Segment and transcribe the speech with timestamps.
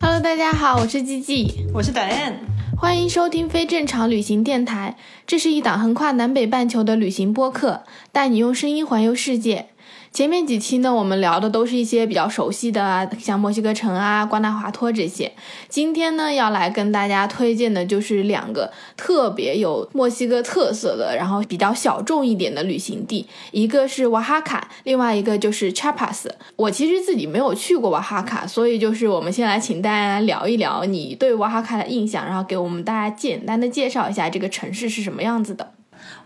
[0.00, 2.34] Hello，大家好，我是 G G，我是 Diane，
[2.76, 4.96] 欢迎收听非正常旅行电台。
[5.26, 9.70] 这是一档横跨南北半球的旅行播客，带你用声音环游世界。
[10.14, 15.32] 前面几期呢，我们聊的都是一些比较熟悉的，像墨西哥城啊、瓜纳华托这些。
[15.68, 26.26] 今天呢，要来跟大家推荐的就是两个特别有墨西哥特色的，然后比较小众一点的旅行地，一个是瓦哈卡，另外一个就是 Chapas。
[26.54, 35.72] 我其实自己没有去过瓦哈卡，所以就是我们先来请大家聊一聊你对瓦哈卡的印象，然后给我们大家简单的介绍一下这个城市是什么样子的。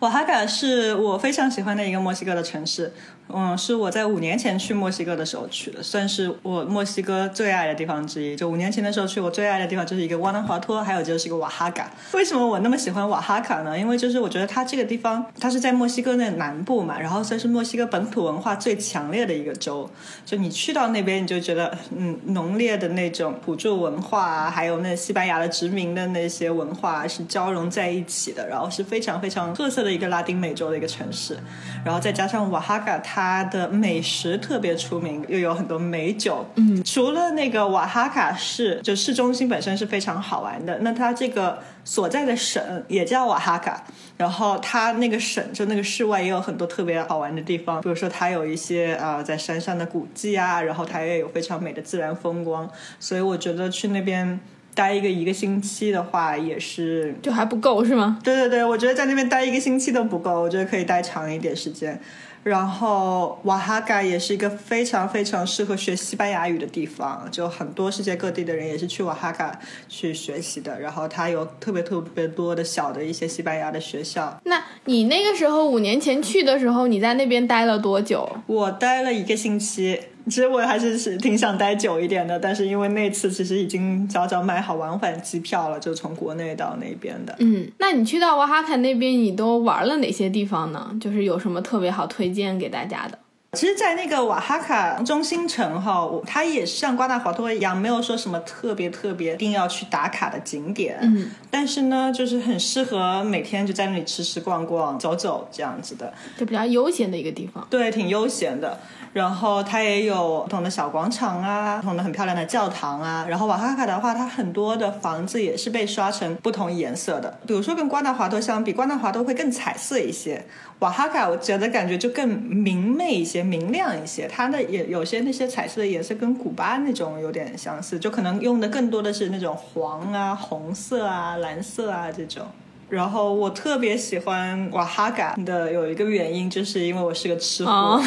[0.00, 2.92] 瓦哈卡是我非常喜欢的一个墨西哥的城市。
[3.32, 8.34] 嗯，是我在五年前去墨西哥的时候去的，算是我墨西哥最爱的地方之一。
[8.34, 11.90] 就五年前的时候去，我最爱的地方就是一个瓦纳华托，还有就是一个瓦哈卡。
[12.12, 13.78] 为什么我那么喜欢瓦哈卡呢？
[13.78, 19.88] 因为就是我觉得它这个地方，它是在墨西哥的南部嘛，然后算是墨西哥本土文化最强烈的一个州。
[20.24, 31.36] 就你去到那边，你就觉得嗯，浓烈的那种土著文化啊，还有那西班牙的殖民的那些文化是交融在一起的，然后是非常非常特色的一个拉丁美洲的一个城市。
[31.84, 36.46] 然后再加上瓦哈卡，它它的美食特别出名，又有很多美酒。
[36.54, 40.78] 嗯，除了那个瓦哈卡市，就市中心本身是非常好玩的。
[40.82, 43.84] 那它这个所在的省也叫瓦哈卡，
[44.16, 52.70] 然后它那个省就那个市外也有很多特别好玩的地方，比如说它有一些啊在山上的古迹啊，然后它也有非常美的自然风光。
[53.00, 54.38] 所以我觉得去那边
[54.76, 58.20] 待一个一个星期的话，也是就还不够是吗？
[58.22, 62.00] 对对对，我觉得在那边待一个星期都不够，我觉得可以待长一点时间。
[62.48, 70.80] 然后瓦哈卡也是一个非常非常适合学西班牙语的地方，就很多世界各地的人也是去瓦哈卡去学习的。
[70.80, 74.40] 然后它有特别特别多的小的一些西班牙的学校。
[74.44, 78.28] 那你那个时候五年前去的时候，你在那边待了多久？
[78.46, 80.00] 我待了一个星期。
[80.28, 87.34] 其实我还是是挺想待久一点的，但是因为那次其实已经早早买好往返机票了，就从国内到那边的。
[87.38, 90.94] 嗯，那你去到瓦哈卡那边，你都玩了哪些地方呢？
[91.00, 93.18] 就是有什么特别好推荐给大家的？
[93.52, 100.98] 其实，在那个瓦哈卡中心城哈，它也是像瓜纳华托一样，没有说什么特别特别一定要去打卡的景点。
[101.00, 107.66] 嗯，但是呢，就是很适合每天就在那里吃吃逛逛、走走这样子的，就比较悠闲的一个地方。
[107.70, 108.78] 对，挺悠闲的。
[109.14, 113.24] 然后它也有不同的小广场啊，不同的很漂亮的教堂啊。
[113.26, 117.38] 然后瓦哈卡的话，它很多的房子也是被刷成不同颜色的。
[117.46, 120.44] 比如说跟瓜纳华托相比，瓜纳华托会更彩色一些，
[120.80, 124.28] 瓦哈卡我觉得感觉就更明媚一些、明亮一些。
[124.28, 132.46] 它的也有些那些彩色的颜色跟古巴那种有点相似，就可能用的更多的是那种黄啊、红色啊、蓝色啊这种。
[132.88, 138.00] 然后我特别喜欢瓦哈嘎的有一个原因，就是因为我是个吃货，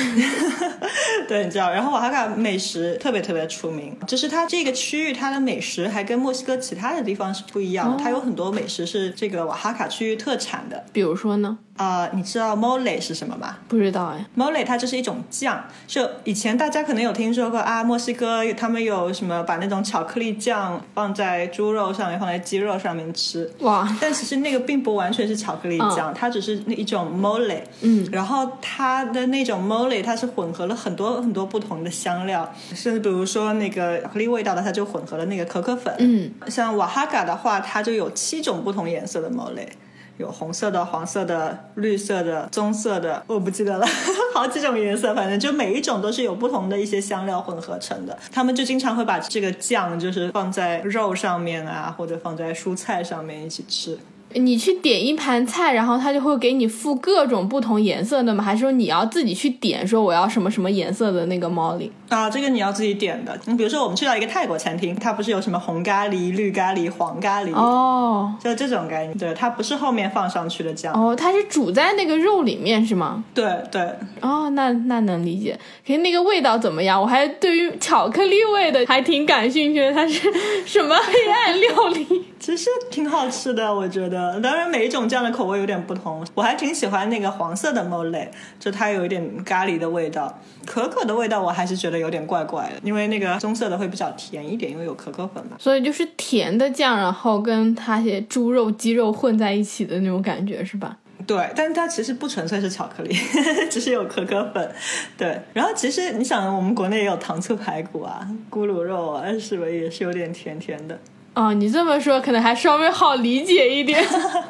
[1.27, 1.69] 对，你知道。
[1.71, 10.83] 然后瓦哈嘎美食特别特别出名，就是它这个区域它的美食还跟墨西哥其他的地方是不一样的，它有很多美食是这个瓦哈卡区域特产的。
[10.91, 11.57] 比如说呢？
[11.77, 13.57] 啊，你知道 mole 是什么吗？
[13.67, 23.87] 不知道哎，mole 它就是一种酱，就以前大家可能有听说过啊，墨西哥他们有什么把那种巧克力酱放在猪肉上面，放在鸡肉上面吃，哇！
[23.99, 39.67] 但其实那个并不完全是巧克力酱，它只是那一种 mole，嗯，然后它的那种 mole 它是混合了很多很多不同的香料，甚至比如说那个巧克力味道的，它就混合了那个可可粉，嗯，像瓦哈嘎的话，它就有七种不同颜色的 mole。
[40.17, 43.87] 有红色的、黄色的、绿色的、棕色的，我不记得了，
[44.35, 48.15] 好几种颜色，反正就每一种都是有不同的一些香料混合成的。
[48.31, 53.97] 他们就经常会把这个酱就是放在肉上面啊，或者放在蔬菜上面一起吃。
[54.35, 58.43] 你去点一盘菜，然后他就会给你付各种不同颜色的吗？
[58.43, 62.29] 还是说你要自己去点，说我要什么什么颜色的那个猫铃啊？
[62.29, 63.37] 这个你要自己点的。
[63.45, 69.17] 你比如说，我们去到一个泰国餐厅，它不是有什么红咖喱、绿咖喱、黄咖喱哦，就这种概念。
[69.17, 73.23] 对，它不是后面放上去的酱哦，它是煮在那个肉里面是吗？
[73.33, 73.81] 对对。
[74.21, 75.57] 哦，那那能理解。
[75.85, 77.01] 可是那个味道怎么样？
[77.01, 80.31] 我还对于巧克力味的还挺感兴趣的，它是
[80.65, 82.25] 什么黑暗料理？
[82.41, 84.39] 其实挺好吃的，我觉得。
[84.41, 86.25] 当然，每一种酱的口味有点不同。
[86.33, 88.27] 我还挺喜欢那个黄色的 mole，
[88.59, 90.39] 就它有一点咖喱的味道。
[90.65, 95.55] 可可的味道我还是觉得有点怪怪的，因为那个棕色的会比较甜一点，因为有可可粉嘛。
[95.57, 100.97] 所以就是甜的酱，然后跟它些猪肉、鸡肉混在一起的那种感觉，是吧？
[101.27, 103.15] 对，但是它其实不纯粹是巧克力，
[103.69, 104.71] 只是有可可粉。
[105.15, 110.99] 对，然后其实你想，我们国内也有糖醋排骨啊、咕噜肉啊，是不是也是有点甜甜的？
[111.35, 114.03] 哦，你这么说可能还稍微好理解一点。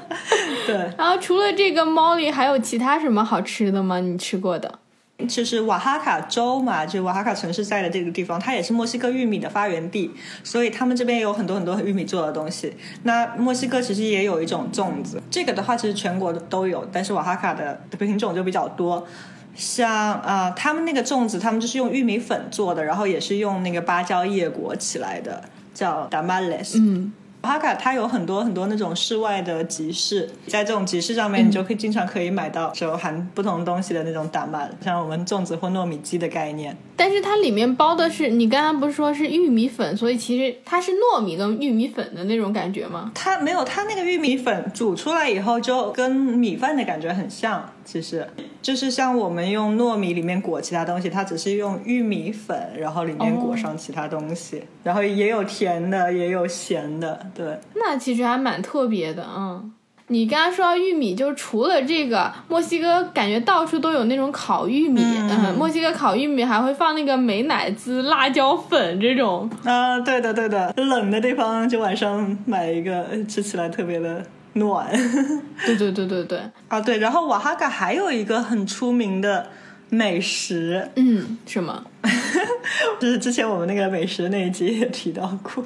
[0.65, 3.99] 对，然后除了这个猫里，还有其他什么好吃的吗？
[3.99, 4.79] 你吃过的？
[5.27, 10.11] 就是瓦哈卡州嘛，就瓦哈卡城市在的这个地方，它也是墨西哥玉米的发源地，
[10.43, 12.73] 所以他们这边有很多很多玉米做的东西。
[13.03, 19.05] 那墨西哥其实也有一种粽子，这个的话其实全国都有，但是瓦哈卡的品种就比较多。
[19.53, 26.77] 像啊、他们那个粽子，他们就是用玉米粉做的，然后也是用那个芭蕉叶裹起来的，叫 tamales。
[26.79, 27.11] 嗯，
[27.43, 36.75] 哈卡它有很多很多那种室外的集市，在这种集市上面，你就可以经常可以买到就含不同东西的那种打麦，像我们粽子或糯米鸡的概念。
[36.95, 43.11] 但是它里面包的是你刚刚不是说是玉米粉，所以其实它是糯米跟玉米粉的那种感觉吗？
[43.15, 48.27] 它没有，它那个玉米粉煮出来以后就跟米饭的感觉很像，其实
[48.61, 57.59] 就是像我们用糯米里面裹其他东西，它只是用玉米粉，然后里面裹上其他东西，然后也有甜的，也有咸的，对。
[57.75, 59.73] 那其实还蛮特别的，嗯。
[60.07, 74.21] 你刚刚说到玉米，就除了这个，墨西哥感觉到处都有那种烤玉米，嗯墨西哥烤玉米还会放那个美乃滋、辣椒粉这种，啊，对的对的，冷的地方就晚上买一个，吃起来特别的
[74.53, 74.89] 暖。
[75.65, 79.47] 对对对对对，啊，对，然后瓦哈卡还有一个很出名的
[79.89, 81.83] 美食，嗯，什么？
[82.99, 85.63] 就是之前我们那个美食那一集也提到过，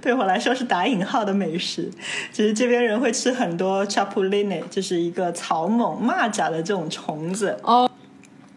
[0.00, 1.90] 对我来说是打引号的美食。
[2.32, 7.58] 就是这边人会吃很多 chapulines，就是一个草蜢、蚂蚱的这种虫子。
[7.62, 7.90] 哦，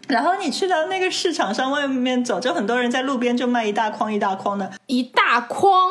[0.08, 5.90] 然后你去到那个市场上外面走，就很多人在路边就卖一大筐一大筐的，一大筐，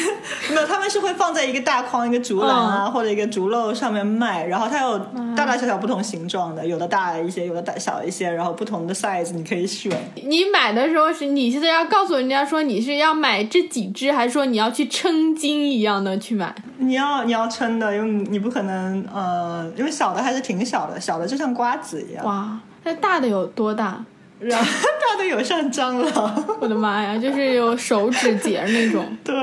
[0.50, 4.46] 没有，他们是会放在一个大筐、一个竹篮啊，或者一个竹篓上面卖。
[4.46, 4.98] 然后它有
[5.36, 9.92] 大大小小不同形状的，有的大一些，有的大小一些，然后不同的 size 你可以选。
[10.24, 16.54] 你买的时候是你现在要告诉人家说你是要买这几只，还是说你要去称斤一样的去买？
[16.78, 24.04] 你要你要称的，因为你不可能呃，因为小的还是挺小的，小的就像瓜子一样，哇，那大的有多大？
[24.38, 24.64] 然后
[25.00, 26.44] 大的有像蟑螂。
[26.60, 29.04] 我的妈呀，就是有手指节那种。
[29.24, 29.34] 对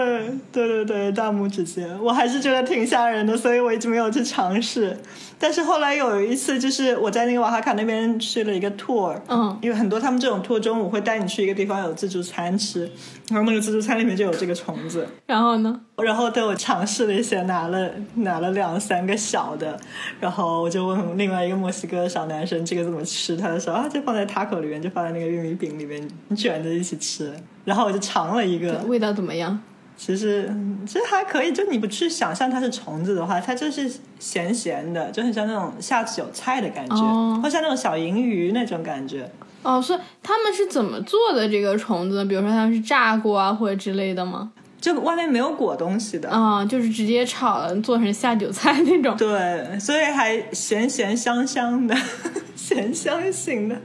[0.51, 4.97] 对对对，大拇指节，我还是觉得挺吓人的，所以我一直没有去尝试。
[5.43, 12.89] 但是后来有一次，就是我在那个瓦哈卡那边去了一个 tour，嗯，因为很多他们这种 tour 中午会带你去一个地方有自助餐吃，
[13.29, 15.81] 然后那个自助餐里面就有这个虫子，然后呢？
[15.97, 19.77] 然后对我尝试了一些，拿了拿了两三个小的，
[20.21, 27.33] 然后我就问另外一个墨西哥小男生这个怎么吃，他就说啊，就放在 taco 里面，就放在那个玉米饼里面，你卷着一起吃。
[27.65, 29.59] 然后我就尝了一个，味道怎么样？
[29.95, 39.29] 其实嗯其实还可以，就你不去想象它是虫子的话，它就是咸咸的，就很像那种下酒菜的感觉，哦或像那种小银鱼那种感觉。
[39.61, 42.25] 哦，所以他们是怎么做的这个虫子？
[42.25, 44.51] 比如说他们是炸过啊，或者之类的吗？
[44.81, 49.15] 就外面没有裹东西的，啊、就是直接炒了，做成下酒菜那种。
[49.15, 51.95] 对，所以还咸咸香香的，
[52.57, 53.75] 咸香型的，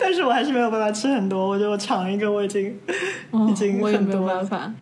[0.00, 1.46] 但是我还是没有办法吃很多。
[1.48, 2.76] 我觉得我尝一个，我已经、
[3.30, 4.26] 哦已经我也没有。
[4.26, 4.72] 办法，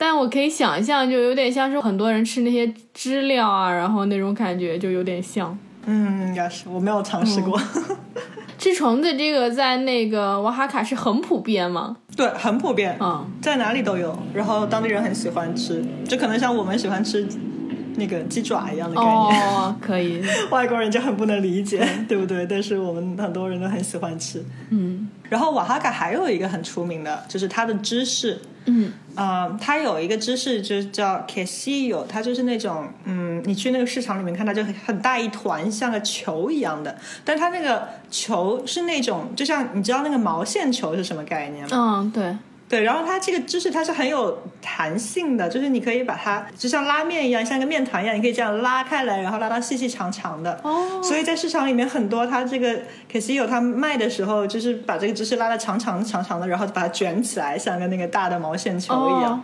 [0.00, 5.56] 但我可以想象，就有点像是很多人吃那些知了啊，然后那种感觉就有点像。
[5.84, 7.60] 嗯，应该是我没有尝试过。
[8.56, 11.98] 吃虫子这个在那个瓦哈卡是很普遍吗？
[12.16, 14.18] 对，很普遍，嗯，在哪里都有。
[14.32, 17.28] 然后当地人很喜欢吃，就可能像我们喜欢吃
[17.96, 19.14] 那个鸡爪一样的概念。
[19.14, 22.46] 哦， 可以，外国人就很不能理解，对不对？
[22.46, 24.42] 但是我们很多人都很喜欢吃。
[24.70, 28.40] 嗯然后瓦哈卡还有一个很出名的，就是它的芝士。
[28.66, 42.00] 嗯，嗯，它有一个芝士就叫 quesillo，它就是那种，嗯，你去那个市场里面看，它就很很大一团，像个球一样的，但它那个球是那种，就像你知道那个毛线球是什么概念吗？
[42.04, 42.36] 嗯，对，
[42.70, 50.60] 对，然后它这个芝士它是很有弹性的，就是你可以把它就像拉面一样，像一个面团一样，你可以这样拉开来，然后拉到细细长长的。
[50.62, 52.78] 哦，所以在市场里面很多，它这个
[53.12, 59.32] 可惜有它卖的时候，就是把这个芝士拉的长长长长的，然后把它卷起来，像个那个大的毛线球一样。
[59.32, 59.42] 哦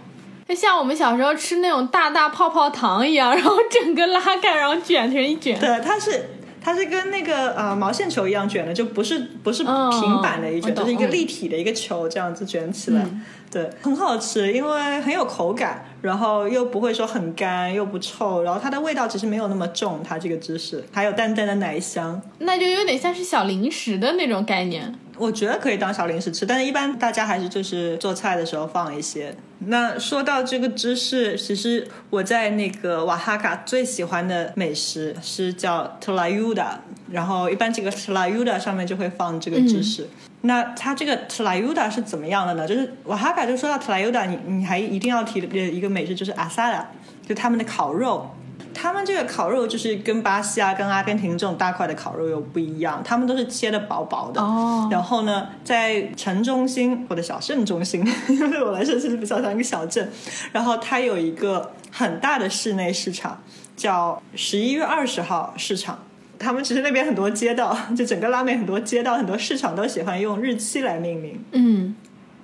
[0.48, 5.58] 就像我们小时候吃那种大大泡泡糖一样，然后整个拉开，然后卷成一卷。
[5.58, 6.35] 对，它是
[6.66, 13.02] 它是跟那个呃毛线球一样卷的，就不是不是哦平板的一卷，就是一个嗯立体的一个球这样子卷起来。
[13.02, 22.20] 嗯对，很好吃，因为很有口感，然后又不会说很干，又不臭，然后它的味道其实没有那么重，它这个芝士还有淡淡的奶香。
[22.38, 24.94] 那就有点像是小零食的那种概念。
[25.18, 29.34] 我觉得可以当小零食吃，但是一般大家还是就是做菜的时候放一些。
[29.60, 36.72] 那说到这个芝士，其实我在那个瓦哈卡最喜欢的美食是叫 tlayuda，
[37.10, 40.08] 然后一般这个 tlayuda 上面就会放这个芝士。
[40.42, 42.66] 那它这个 tlayuda 是怎么样的呢？
[42.66, 46.84] 就是瓦哈卡就说到 tlayuda，你你还一定要提的一个美食就是 asada，
[47.26, 48.30] 就他们的烤肉。
[48.78, 54.40] 他们这个烤肉就是跟巴西啊、跟阿根廷这种大块的烤肉又不一样，他们都是切的薄薄的。
[54.40, 60.10] 哦然后呢，在城中心或者小镇中心，因 为对我来说其实比较像一个小镇，
[60.52, 63.42] 然后它有一个很大的室内市场，
[63.74, 65.98] 叫十一月二十号市场。
[66.38, 71.42] 他们其实那边很多街道， 就整个拉美很多街道、很多市场都喜欢用日期来命名。
[71.52, 71.94] 嗯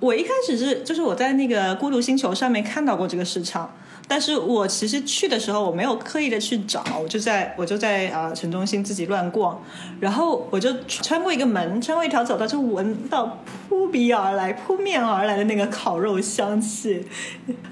[0.01, 3.73] 我一开始是就是我在那个孤独星球上面看到过这个市场，
[4.09, 9.63] 但是我其实去的时候我没有刻意的去找，我就在我就在啊、呃城中心自己乱逛，
[10.01, 17.07] 然后我就穿过一个门，穿过一条走道，就闻到扑鼻而来、扑面而来的那个烤肉香气，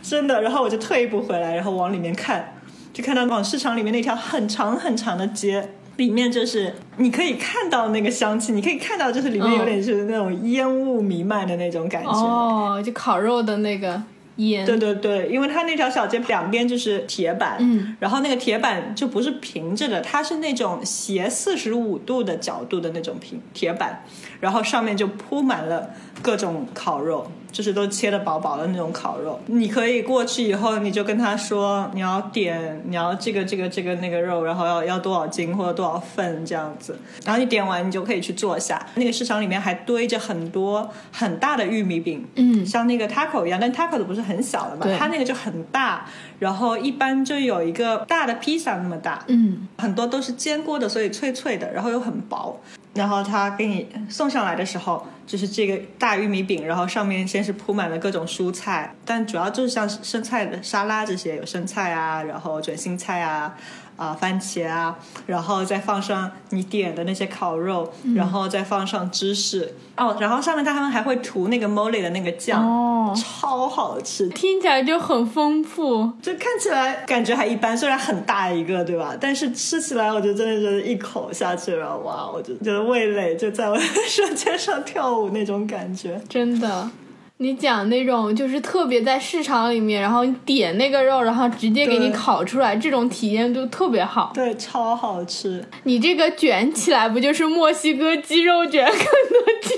[0.00, 2.54] 真的，然后我就退一步回来，然后往里面看，
[2.92, 5.70] 就看到往市场里面那条很长很长的街。
[6.00, 12.10] 里面就是你可以看到那个香气，你可以看到就是里面有点是那种烟雾弥漫的那种感觉。
[12.10, 14.02] 哦，就烤肉的那个
[14.36, 14.64] 烟。
[14.64, 24.02] 对对对，因为它那条小街两边就是铁板，嗯，然后那个铁板就不是平着的，它是那种斜四十五度的角度的那种平铁板，
[24.40, 25.90] 然后上面就铺满了
[26.22, 29.40] 各种烤肉，就是都切的薄薄的那种烤肉。
[29.46, 38.84] 你可以过去以后，你就跟他说你要点你要这个这个这个那个肉，然后要要多少斤或者多少份这样子，然后你点完你就可以去坐下。
[38.94, 46.06] 那个市场里面还堆着很多很大的玉米饼，嗯像那个 taco 一样，但 taco 的不是很小的嘛，它那个就很大，
[46.40, 52.60] 然后一般就有一个大的披萨那么大，嗯很多都是煎过的，所以脆脆的，然后又很薄。
[52.92, 63.54] 然后他给你送上来的时候，就是这个大玉米饼，然后上面先是铺满了各种蔬菜，但主要就是像生菜的沙拉这些，有生菜啊，然后卷心菜啊。
[64.00, 76.10] 啊，番茄啊，然后再放上你点的那些烤肉，然后再放上芝士哦，然后上面他们还会涂那个 Molly 的那个酱，哦，超好吃，听起来就很丰富。
[76.22, 79.14] 就看起来感觉还一般，虽然很大一个，对吧？
[79.20, 82.30] 但是吃起来，我就真的是一口下去了，哇！
[82.32, 86.18] 我就觉得味蕾就在我的 舌尖上跳舞那种感觉。
[86.26, 86.90] 真的。
[87.42, 94.30] 你讲那种就是特别在市场里面，然后你点那个肉，然后直接给你烤出来，这种体验就特别好。
[94.34, 95.64] 对，超好吃。
[95.84, 99.06] 你这个卷起来不就是墨西哥鸡肉卷、肯德
[99.62, 99.74] 基？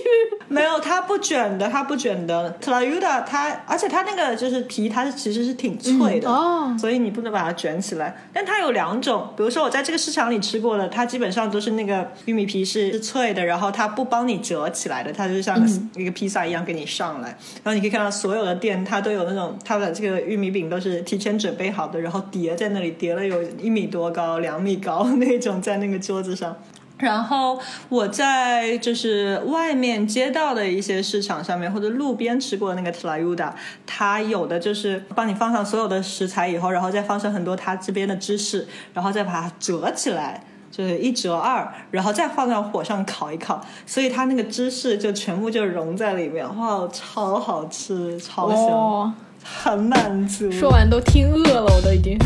[0.49, 2.51] 没有，它不卷的，它不卷的。
[2.61, 6.29] 特拉尤达它，而且它那个就是皮，它是其实是挺脆的。
[6.29, 8.15] 哦，所以你不能把它卷起来。
[8.33, 15.57] 但它有两种，比如说我在这个市场里吃过的，它基本上都是那个玉米皮是是脆的，然后它不帮你折起来的，它就像
[15.95, 17.35] 一个披萨一样给你上来。
[17.63, 26.57] 然后你可以看到所有的店，它都有那种它的这个玉米饼都是提前准备好的，然后叠在那里，叠了有一米多高、两米高那种在那个桌子上。
[26.99, 33.53] 然后我在就是外面街道的一些市场上面或者路边吃过那个特拉尤达，
[33.85, 40.45] 它有的就是帮你放上所有的食材以后，然后再放上很多它这边的芝士，然后再把它折起来。
[40.73, 49.13] 就是一折二，然后再放到火上烤一烤，所以它那个芝士就全部就融在里面，哇，超好吃，超香，哦，
[49.45, 50.51] 很满足。
[50.51, 52.19] 说完都听饿了，我都已经。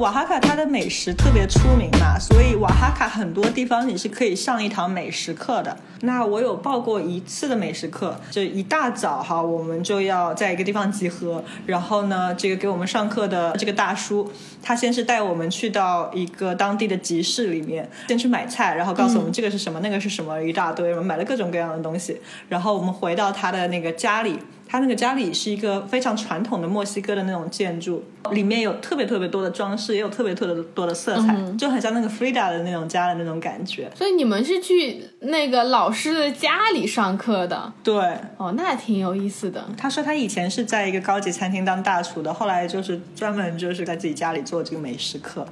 [0.00, 5.76] 瓦哈卡它的美食特别出名嘛，所以瓦哈卡很多地方你是可以上一堂美食课的。
[6.00, 24.38] 那我有报过一次的美食课，就一大早哈，我们就要在一个地方集合，然后呢，这个给我们上课的这个大叔，他先是带我们去到一个当地的集市里面，先去买菜，然后告诉我们这个是什么，那个是什么，一大堆，我们买了各种各样的东西，然后我们回到他的那个家里。
[24.70, 33.90] 他那个家里是一个非常传统的墨西哥的那种建筑，里面有特别特别多的装饰，也有特别特别多的色彩，就很像那个 Frida 的那种家的那种感觉。
[33.96, 37.72] 所以你们是去那个老师的家里上课的？
[37.82, 37.94] 对，
[38.36, 39.68] 哦，那挺有意思的。
[39.76, 45.44] 他说他以前是在一个高级餐厅当大厨的，后来就是专门就是在自己家里做这个美食课，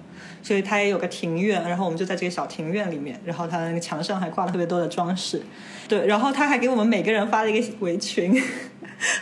[0.44, 5.42] 所以他也有个庭院，然后我们就在这个小庭院里面，然后他那个墙上还挂了特别多的装饰，
[5.88, 8.40] 对，然后他还给我们每个人发了一个围裙。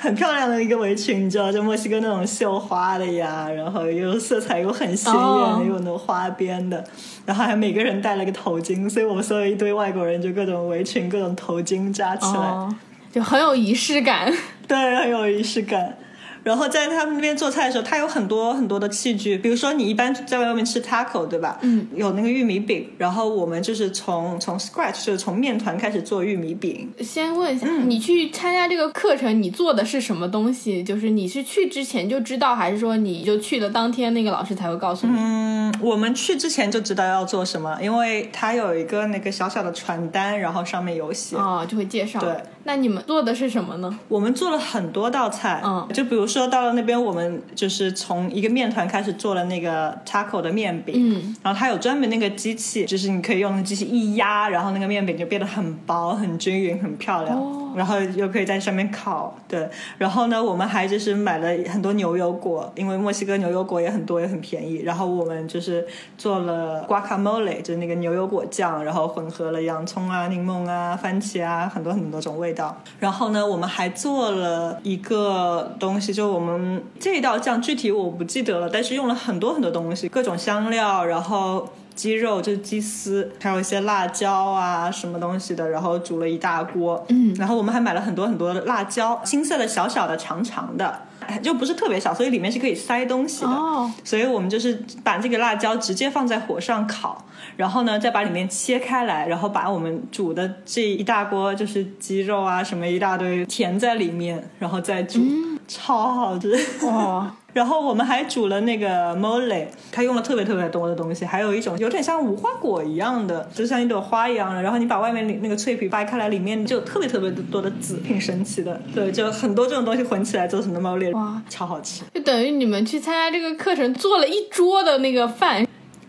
[0.01, 5.23] 很漂亮的一个围裙，你知道，就墨西哥那种绣花的呀，然后又色彩又很鲜艳
[5.67, 6.83] 又有那种花边的，
[7.27, 12.75] 然后还每个人戴了个头巾，所以我们所有一堆外国人就各种围裙、各种头巾扎起来，哦，
[13.13, 14.33] 就很有仪式感。
[14.67, 15.99] 对，很有仪式感。
[16.47, 21.59] 然后在他们那边做菜的时候，他有很多很多的器具，比如说你一般在外面吃 taco，对吧？
[21.63, 26.89] 嗯，有那个玉米饼，然后我们就是从从 scratch，就是从面团开始做玉米饼。
[27.01, 30.85] 先问一下，嗯你去参加这个课程，你做的是什么东西？
[30.85, 35.15] 就是你是去之前就知道，还是说你就去了当天那个老师才会告诉你？
[35.19, 41.35] 嗯，我们去之前就知道要做什么，因为他有一个那个小小的传单，然后上面有写。
[41.37, 42.21] 哦，就会介绍。
[42.21, 43.99] 对，那你们做的是什么呢？
[44.07, 59.37] 我们做了很多道菜，嗯就比如说到了那边，我们就是从一个面团开始做了那个 taco 的面饼，嗯，然后它有专门那个机器，就是你可以用那机器一压，然后那个面饼就变得很薄、很均匀、很漂亮，哦然后又可以在上面烤。
[59.47, 59.69] 对，
[59.99, 64.77] 然后呢，我们还就是买了很多牛油果，因为墨西哥牛油果也很多，也很便宜。
[64.83, 72.77] 然后我们就是做了 guacamole，就是那个牛油果酱，然后混合了洋葱啊、柠檬啊、番茄啊，很多很多种味道。
[72.99, 81.69] 然后呢，我们还做了一个东西，就我们这一道酱具体我不记得了，但是用了很多很多东西，各种香料，然后。
[81.97, 87.05] 鸡肉就是鸡丝，还有一些辣椒啊，什么东西的，然后煮了一大锅。
[87.09, 93.51] 嗯然后我们还买了很多很多的辣椒，青色的、小小的、长长的，哎就不是特别小，所以里面是可以塞东西的。
[93.51, 97.25] 哦，所以我们就是把这个辣椒直接放在火上烤，
[97.57, 105.21] 然后呢再把里面切开来，然后把我们煮的这一大锅就是鸡肉啊什么一大堆填在里面，然后再煮，
[105.67, 106.55] 超好吃。
[106.87, 114.61] 哇， 然后我们还煮了那个 mole，它用了特别特别多的东西，还有一种有点像无花果一样的，就像一朵花一样的。
[114.61, 118.79] 然后你把外面那个脆皮掰开来，里面就有特别特别多的籽，挺神奇的。
[118.95, 122.03] 对，就很多这种东西混起来做成的 mole，哇超好吃。
[122.13, 125.67] 就等于你们去参加这个课程，做了一桌的那个饭。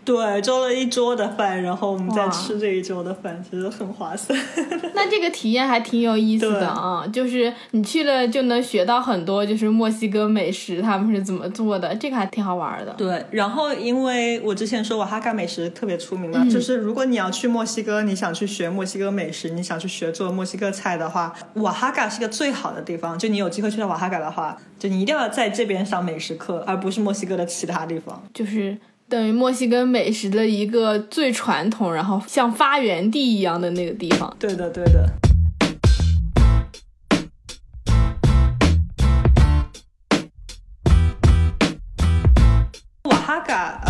[0.08, 4.38] 对，做了一桌的饭，然后我们再吃这一桌的饭，其实很划算。
[4.96, 12.94] 那这个体验还挺有意思的啊，就是你去了就能学到很多，就是墨西哥美食他们是怎么做的，这个还挺好玩的。
[12.96, 23.18] 对，然后因为我之前说瓦哈嘎美食特别出名嘛，就是如果你要去墨西哥，你想去学墨西哥美食，你想去学做墨西哥菜的话，瓦哈嘎是个最好的地方。
[23.18, 28.22] 就你有机会去到瓦哈嘎的话，就你一定要在这边上美食课，而不是墨西哥的其他地方。
[28.32, 28.78] 就是
[29.10, 34.36] 等于墨西哥美食的一个最传统，然后像发源地一样的那个地方。
[34.38, 35.10] 对的，对的。
[43.04, 43.80] 瓦哈嘎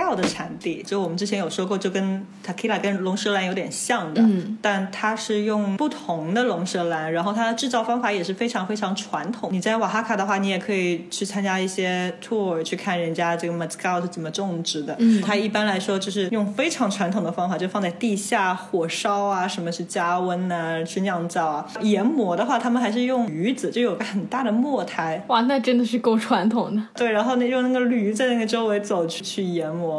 [0.00, 9.50] mezcal 的产地，就我们之前有说过，就跟 tequila 跟龙舌兰有点像的，嗯但它是用不同的龙舌兰，然后它的制造方法也是非常非常传统。
[9.52, 14.96] 你在瓦哈卡的话，你也可以去参加一些 tour，去看人家这个 mezcal 是怎么种植的。
[14.98, 21.66] 嗯它一般来说就是用非常传统的方法，就放在地下火烧啊，什么是加温呐、去酿造啊。
[21.80, 26.82] 研磨的话，他们还是用鱼子，就有个很大的磨台，哇，那真的是够传统的。
[26.94, 29.89] 对，然后呢用那个驴在那个周围走去去研磨。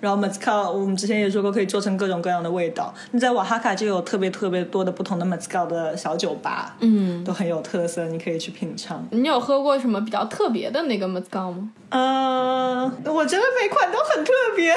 [0.00, 2.94] 然后 mezcal 我们之前也说过，可以做成各种各样的味道。
[3.10, 9.06] 你在瓦哈卡就有特别特别多的不同的 mezcal 的小酒吧，嗯，都很有特色，你可以去品尝。
[9.10, 11.70] 你有喝过什么比较特别的那个 mezcal 吗？
[11.90, 14.74] 呃，我觉得每款都很特别。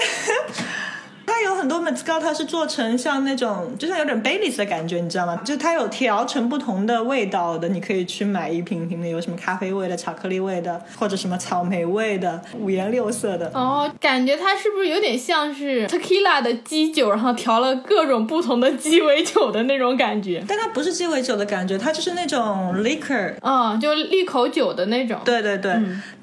[1.25, 5.41] 它有很多 mezcal，它是做成像那种，就像有点 Baileys 的感觉，你知道吗？
[5.43, 13.49] 就它有调成不同的味道的，你可以去买一瓶一瓶的，有什么咖啡味的、巧克力味的，或者什么草莓味的，五颜六色的。
[13.53, 20.43] 哦，感觉它是不是有点像是 tequila 的基酒，然后调了各种不同的鸡尾酒的那种感觉？
[20.47, 23.33] 但它不是鸡尾酒的感觉，它就是那种 liquor。
[23.41, 25.19] 啊、就利口酒的那种。
[25.23, 25.73] 对对对，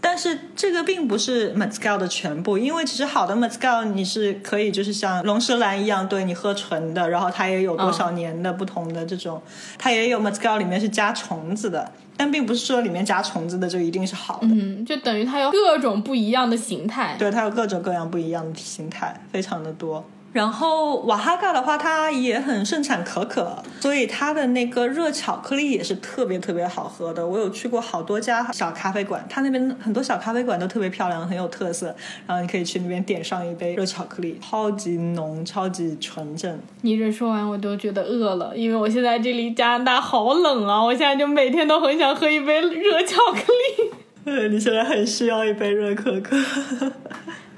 [0.00, 9.40] 但是这个并不是 mezcal 的全部，因为其实好的 mezcal 你是可以就是像龙舌兰一样，对你喝纯的，然后它也有多少年的不同的这种，
[9.76, 14.46] 它也有 mezcal 里面是加虫子的，但并不是说里面加虫子的就一定是好的。
[14.46, 17.16] 嗯，就等于它有各种不一样的形态。
[17.18, 20.04] 对，它有各种各样不一样的形态，非常的多。
[20.32, 27.26] 然后瓦哈卡的话，它也很盛产可可，所以它的那个热巧克力也是特别特别好喝的。
[27.26, 31.94] 我有去过好多家小咖啡馆，它那边很多小咖啡馆都特别漂亮，很有特色。
[32.28, 36.56] 然后你可以去那边点上一杯热巧克力，超级浓，超级纯正。
[36.82, 43.90] 你这说完我都觉得饿了，因为我现在这里加拿大好冷啊，我现在就每天都很想喝一杯热巧克力。
[44.26, 46.36] 呃， 你现在很需要一杯热可可。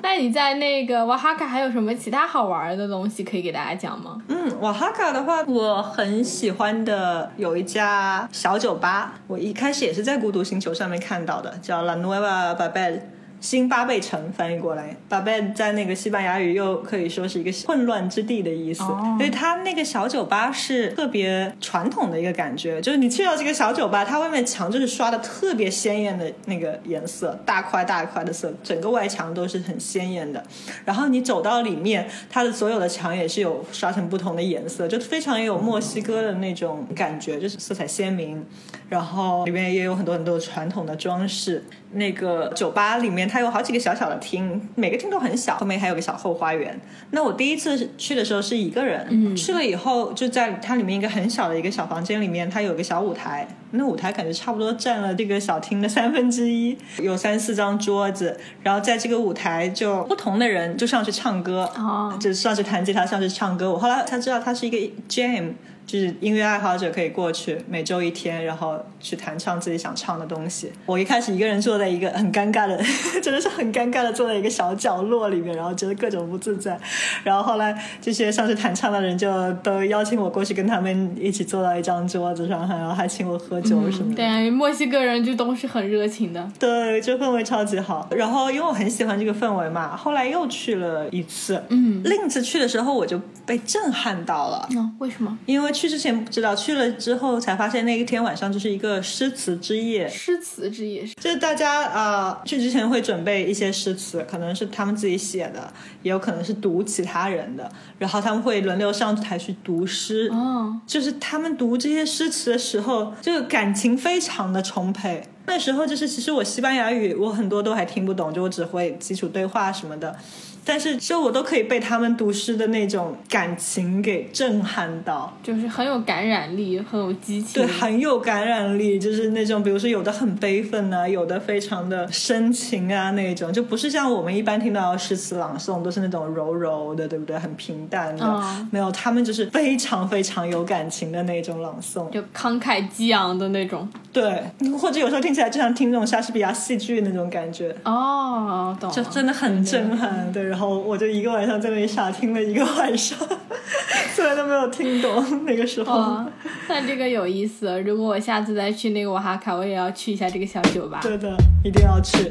[0.02, 4.20] 那你在那个瓦哈卡还有什么其他好玩的东西可以给大家讲吗？
[4.28, 13.00] 嗯，瓦哈卡的话，我很喜欢的有一家小酒吧，我一开始也是在孤独星球上面看到的，叫 La Nueva Babel。
[13.42, 30.40] 新巴贝城翻译过来，巴贝在那个西班牙语又可以说是一个混乱之地的意思，哦所以它那个小酒吧是特别传统的一个感觉，就是你去到这个小酒吧，它外面墙就是刷的特别鲜艳的那个颜色，大块大块的色，整个外墙都是很鲜艳的。
[30.84, 38.46] 然后你走到里面，它的所有的墙也是有刷成不同的颜色，就非常有墨西哥的那种感觉，就是色彩鲜明。
[38.88, 41.64] 然后里面也有很多很多传统的装饰。
[41.94, 46.80] 那个酒吧里面，它有好几个小小的厅，每个厅都很小，后面还有个小后花园。
[47.10, 63.72] 那我第一次去的时候是一个人，嗯去了以后就在它里面一个很小的一个小房间里面，它有个小舞台，那舞台感觉差不多占了这个小厅的三分之一， 有三四张桌子，然后在这个舞台就不同的人就上去唱歌，哦就上去弹吉他，上去唱歌。
[63.72, 64.78] 我后来才知道它是一个
[65.08, 65.52] jam。
[65.86, 70.72] 就是音乐爱好者可以过去，每周一天，然后去弹唱自己想唱的东西。
[70.86, 72.80] 我一开始一个人坐在一个很尴尬的，
[73.20, 76.78] 真的是很尴尬的坐在一个小角落里面，然后觉得各种不自在。
[77.24, 84.16] 然后后来这些上去弹唱的人就都邀请我过去跟他们一起坐到一张桌子上，然后还请我喝酒什么的。
[84.16, 86.50] 对啊，墨西哥人就都是很热情的。
[86.58, 88.08] 对，这氛围超级好。
[88.10, 91.62] 然后因为我很喜欢这个氛围嘛，后来又去了一次。
[91.68, 94.68] 嗯，另一次去的时候我就被震撼到了。
[94.70, 95.36] 嗯，为什么？
[95.46, 110.28] 因为去之前不知道，去了之后才发现那一天晚上就是一个诗词之夜，诗词之夜就是大家呃去之前会准备一些诗词，可能是他们自己写的，也有可能是读其他人的，然后他们会轮流上台去读诗。
[110.32, 115.22] 哦，就是他们读这些诗词的时候，这个感情非常的充沛。
[115.44, 120.16] 那时候就是，其实我西班牙语我很多都还听不懂，就我只会基础对话什么的，
[120.64, 125.36] 但是就我都可以被他们读诗的那种感情给震撼到。
[125.42, 127.62] 就是很有感染力，很有激情。
[127.62, 137.38] 对，很有感染力，就是那种，比如说有的很悲愤啊，有的非常的深情啊，那种就不是像我们一般听到的诗词朗诵都是那种柔柔的，对不对？
[137.38, 142.08] 很平淡的，嗯没有，他们就是非常非常有感情的那种朗诵。
[142.10, 143.88] 就慷慨激昂的那种。
[144.12, 144.44] 对，
[144.78, 147.74] 或者有时候听起来就像听那种莎士比亚戏剧那种感觉。
[147.84, 148.94] 哦，懂了。
[148.94, 153.18] 就真的很震撼，对，然后我就一个晚上在那里傻听了一个晚上，
[154.14, 155.98] 虽然都没有听懂那个时候。
[155.98, 156.26] 哦，
[156.68, 157.80] 那这个有意思。
[157.80, 161.00] 如果我下次再去那个瓦哈卡，我也要去一下这个小酒吧。
[161.00, 161.34] 对的，
[161.64, 162.30] 一定要去。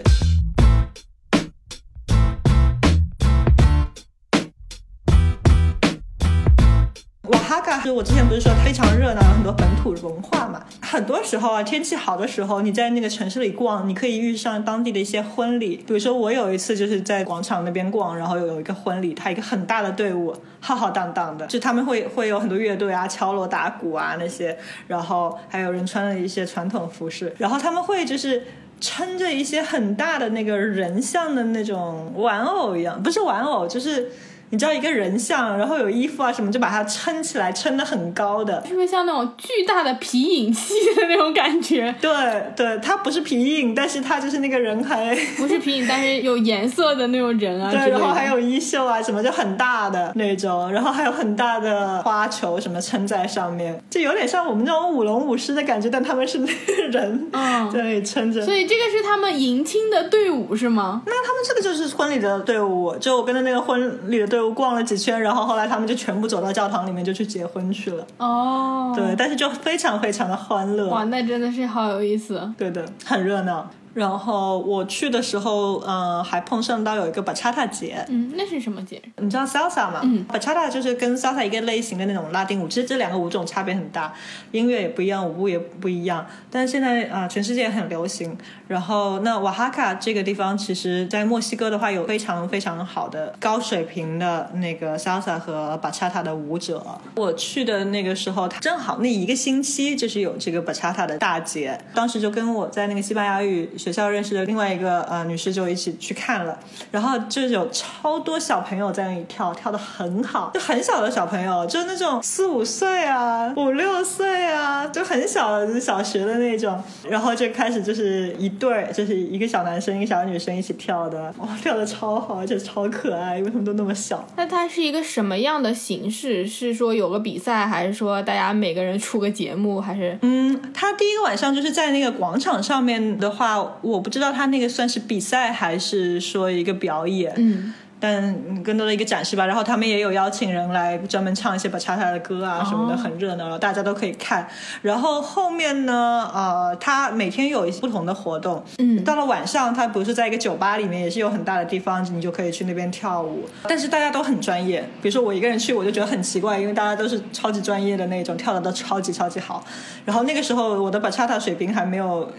[7.80, 10.62] 就我之前不是说非常热闹，有很多本土文化嘛。
[10.82, 15.78] 很多时候啊，天气好的时候，你在那个城市里逛，你可以遇上当地的一些婚礼。
[15.88, 24.58] 比如说，我有一次就是在广场那边逛，然后有一个婚礼，它一个很大的队伍，浩浩荡荡的，就他们会会有很多乐队啊，敲锣打鼓啊那些，
[24.88, 28.44] 然后还有人穿了一些传统服饰，然后他们会就是。
[28.84, 34.10] 撑着一些很大的那个人像的那种玩偶一样，不是玩偶，就是
[34.52, 38.62] 你知道一个人像，然后有衣服啊什么，就把它撑起来，撑得很高的。
[38.68, 41.94] 是不是像那种巨大的皮影戏的那种感觉？
[42.02, 42.12] 对
[42.56, 58.44] 对，它不是皮影，但是它就是那个人还 不是皮影，但是有颜色的那种人啊对，然后还有衣袖啊什么，就很大的那种，然后还有很大的花球什么撑在上面，就有点像我们那种舞龙舞狮的感觉，但他们是那个人 嗯在那里撑着。
[58.44, 61.02] 所以这个是他们迎亲的队伍是吗？
[61.06, 68.06] 那他们这个就是婚礼的队伍，就我跟着那个婚礼的队伍逛了几圈，然后后来他们就全部走到教堂里面就去结婚去了。
[68.18, 70.88] 哦，对，，但是就非常非常的欢乐。
[70.90, 72.52] 哇，那真的是好有意思。
[72.58, 73.70] 对的，很热闹。
[73.94, 79.02] 然后我去的时候，呃，还碰上到有一个 bachata 节，嗯，那是什么节？
[79.18, 80.00] 你知道 salsa 吗？
[80.04, 84.14] 嗯，bachata 就是跟 salsa 一个类型的那种拉丁舞，其实这两个舞种差别很大，
[84.52, 86.26] 音乐也不一样，舞步也不一样。
[86.50, 88.38] 但是现在啊、呃全世界很流行。
[88.68, 96.82] 然后那瓦哈卡这个地方，其实在墨西哥的话，有非常非常好的高水平的那个 salsa 和 bachata 的舞者。
[97.16, 106.58] 我去的那个时候，正好那一个星期就是有这个 bachata 的大节，当时就跟我在那个西班牙语学校认识的另外一个呃女士就一起去看了，
[106.92, 124.24] 然后就有超多小朋友在那里跳，跳的很好，就很小的小朋友，就那种四五岁啊、五六岁啊，就很小的就是小学的那种，然后就开始就是一对儿，就是一个小男生一个小女生一起跳的，哇，跳的超好，而且超可爱，因为他们都那么小。
[124.36, 126.46] 那它是一个什么样的形式？
[126.46, 130.18] 是说有个比赛，还是说大家每个人出个节目，还是？
[130.22, 139.46] 嗯，他第一个晚上就是在那个广场上面的话，我不知道他那个算是比赛还是说一个表演，嗯，但更多的一个展示吧。
[139.46, 144.48] 然后他们也有邀请人来专门唱一些巴查塔的歌啊什么的，哦很热闹，然后大家都可以看。
[144.82, 148.64] 然后后面呢，呃，他每天有一些不同的活动。
[148.80, 153.48] 嗯到了晚上，他比如说在一个酒吧里面，也是有很大的地方，你就可以去那边跳舞。
[153.64, 159.64] 但是大家都很专业，比如说我一个人去，我就觉得很奇怪，因为大家都是超级专业的那种，跳的都超级超级好。
[160.06, 162.32] 然后那个时候我的巴查塔水平还没有。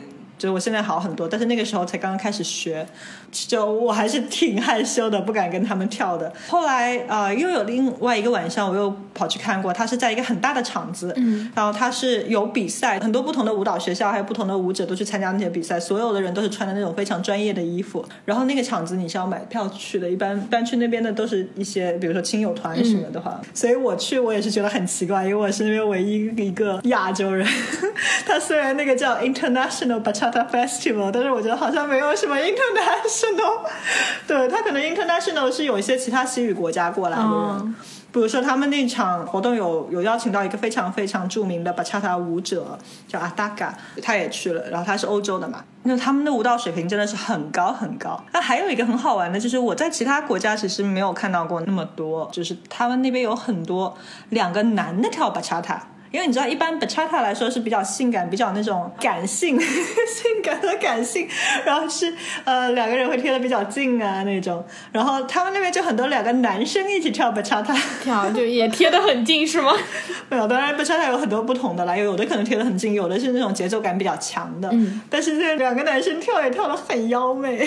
[0.42, 2.84] 就我现在好很多，但是那个时候才刚刚开始学，
[3.30, 6.32] 就我还是挺害羞的，不敢跟他们跳的。
[6.48, 18.04] 后来啊、呃又有另外一个晚上，我又跑去看过，他是在一个很大的场子，嗯，然后他是有比赛，很多不同的舞蹈学校还有不同的舞者都去参加那些比赛，所有的人都是穿的那种非常专业的衣服。
[18.24, 27.46] 然后那个场子你是要买票去的，一般一般去那边的都是一些比如说亲友团什么的话，所以我去我也是觉得很奇怪，因为我是那边唯一一个亚洲人。
[28.26, 33.60] 他虽然那个叫 International Bachata Festival，但是我觉得好像没有什么 International。
[34.26, 37.66] 对他可能 International 是有一些其他西语国家过来的
[38.12, 48.22] 比如说，他们那场活动有有邀请到一个非常非常著名的巴恰塔舞者，叫阿达嘎，他也去了，然后他是欧洲的嘛，那他们的舞蹈水平真的是很高很高。
[48.34, 53.96] 那还有一个很好玩的，就是我在其他国家其实没有看到过那么多，就是他们那边有很多
[54.28, 55.82] 两个男的跳巴恰塔。
[56.12, 61.26] 因为你知道，一般 bachata 来说是比较性感、比较那种感性、 性感和感性，
[61.64, 62.12] 然后是
[62.44, 64.64] 呃两个人会贴的比较近啊那种。
[64.92, 69.72] 然后他们那边就很多两个男生一起跳 bachata，跳就也贴的很近是吗？
[70.28, 74.68] 没有，当然 bachata 有很多不同的啦，有的可能贴的很近，有的是那种节奏感比较强的。
[74.72, 77.66] 嗯，但是这两个男生跳也跳的很妖媚，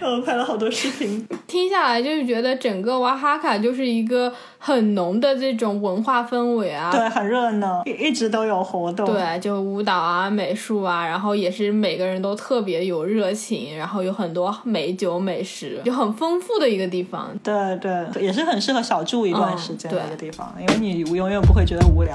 [0.00, 1.26] 然后拍了好多视频。
[1.46, 6.90] 听下来就是觉得整个瓦哈卡就是一个很浓的这种文化氛围啊。
[6.90, 9.06] 对，很热闹，一一直都有活动。
[9.06, 17.30] 对，就舞蹈啊、美术啊，然后也是每个人都特别有热情，然后有很多美酒美食，就很丰富的一个地方。
[17.42, 22.14] 对对，也是很适合小住一段嗯时间对的一个地方，因为你永远不会觉得无聊。